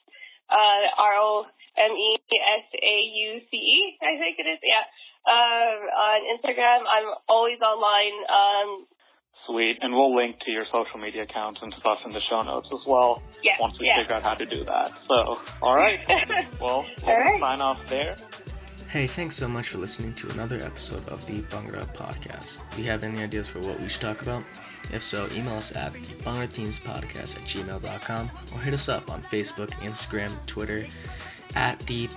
Uh, 0.49 1.03
R 1.03 1.14
O 1.19 1.45
M 1.77 1.90
E 1.92 2.16
S 2.31 2.66
A 2.79 2.97
U 3.35 3.40
C 3.51 3.57
E, 3.57 3.99
I 4.01 4.14
think 4.19 4.38
it 4.38 4.47
is. 4.49 4.59
Yeah. 4.62 4.87
Um, 5.27 5.79
on 5.90 6.21
Instagram, 6.38 6.87
I'm 6.87 7.14
always 7.29 7.59
online. 7.61 8.16
Um, 8.31 8.87
Sweet, 9.47 9.79
and 9.81 9.92
we'll 9.95 10.14
link 10.16 10.38
to 10.45 10.51
your 10.51 10.64
social 10.73 10.99
media 10.99 11.23
accounts 11.23 11.61
and 11.62 11.73
stuff 11.79 11.99
in 12.05 12.12
the 12.12 12.21
show 12.31 12.40
notes 12.40 12.69
as 12.73 12.81
well. 12.87 13.23
Yeah, 13.45 13.55
Once 13.61 13.79
we 13.79 13.87
yeah. 13.87 13.97
figure 13.97 14.14
out 14.14 14.23
how 14.25 14.35
to 14.35 14.47
do 14.47 14.64
that. 14.64 14.90
So, 15.07 15.40
all 15.62 15.75
right. 15.77 16.01
well, 16.61 16.85
we'll 17.03 17.11
All 17.11 17.21
right. 17.21 17.40
sign 17.40 17.61
off 17.61 17.87
there. 17.87 18.16
Hey, 18.88 19.07
thanks 19.07 19.37
so 19.37 19.47
much 19.47 19.69
for 19.69 19.79
listening 19.79 20.14
to 20.14 20.29
another 20.31 20.59
episode 20.64 21.07
of 21.09 21.25
the 21.27 21.42
Bhangra 21.42 21.87
Podcast. 21.95 22.59
Do 22.75 22.83
you 22.83 22.90
have 22.90 23.05
any 23.05 23.21
ideas 23.23 23.47
for 23.47 23.61
what 23.61 23.79
we 23.81 23.88
should 23.88 24.01
talk 24.01 24.23
about? 24.23 24.42
If 24.92 25.03
so, 25.03 25.29
email 25.33 25.55
us 25.55 25.75
at 25.75 25.92
bungerteamspodcast 25.92 27.16
at 27.16 27.42
gmail.com 27.42 28.31
or 28.53 28.61
hit 28.61 28.75
us 28.75 28.88
up 28.88 29.11
on 29.11 29.22
Facebook, 29.22 29.70
Instagram, 29.81 30.33
Twitter 30.46 30.87
at 31.55 31.79
the 31.81 32.09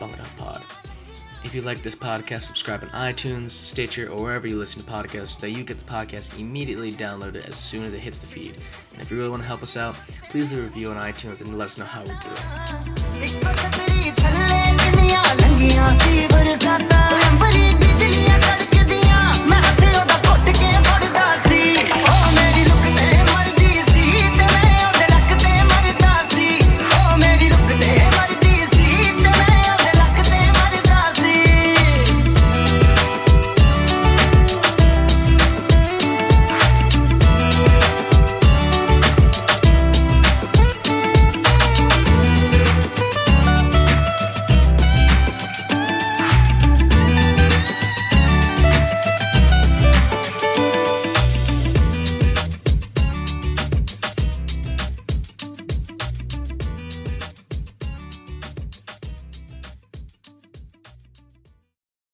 If 1.44 1.56
you 1.56 1.62
like 1.62 1.82
this 1.82 1.96
podcast, 1.96 2.42
subscribe 2.44 2.84
on 2.84 2.90
iTunes, 2.90 3.52
Stitcher, 3.52 4.10
or 4.10 4.22
wherever 4.22 4.48
you 4.48 4.58
listen 4.58 4.84
to 4.84 4.90
podcasts 4.90 5.40
so 5.40 5.42
that 5.42 5.52
you 5.52 5.64
get 5.64 5.80
the 5.80 5.92
podcast 5.92 6.38
immediately 6.38 6.92
downloaded 6.92 7.48
as 7.48 7.56
soon 7.56 7.84
as 7.84 7.94
it 7.94 8.00
hits 8.00 8.20
the 8.20 8.28
feed. 8.28 8.56
And 8.94 9.02
if 9.02 9.10
you 9.10 9.18
really 9.18 9.30
want 9.30 9.42
to 9.42 9.48
help 9.48 9.64
us 9.64 9.78
out, 9.78 9.96
please 10.30 10.52
leave 10.52 10.62
a 10.62 10.64
review 10.64 10.92
on 10.92 10.98
iTunes 10.98 11.42
and 11.42 11.58
let 11.58 11.66
us 11.66 11.78
know 11.78 11.86
how 11.86 12.02
we 12.02 12.10
do. 12.10 12.14
doing. 21.00 21.09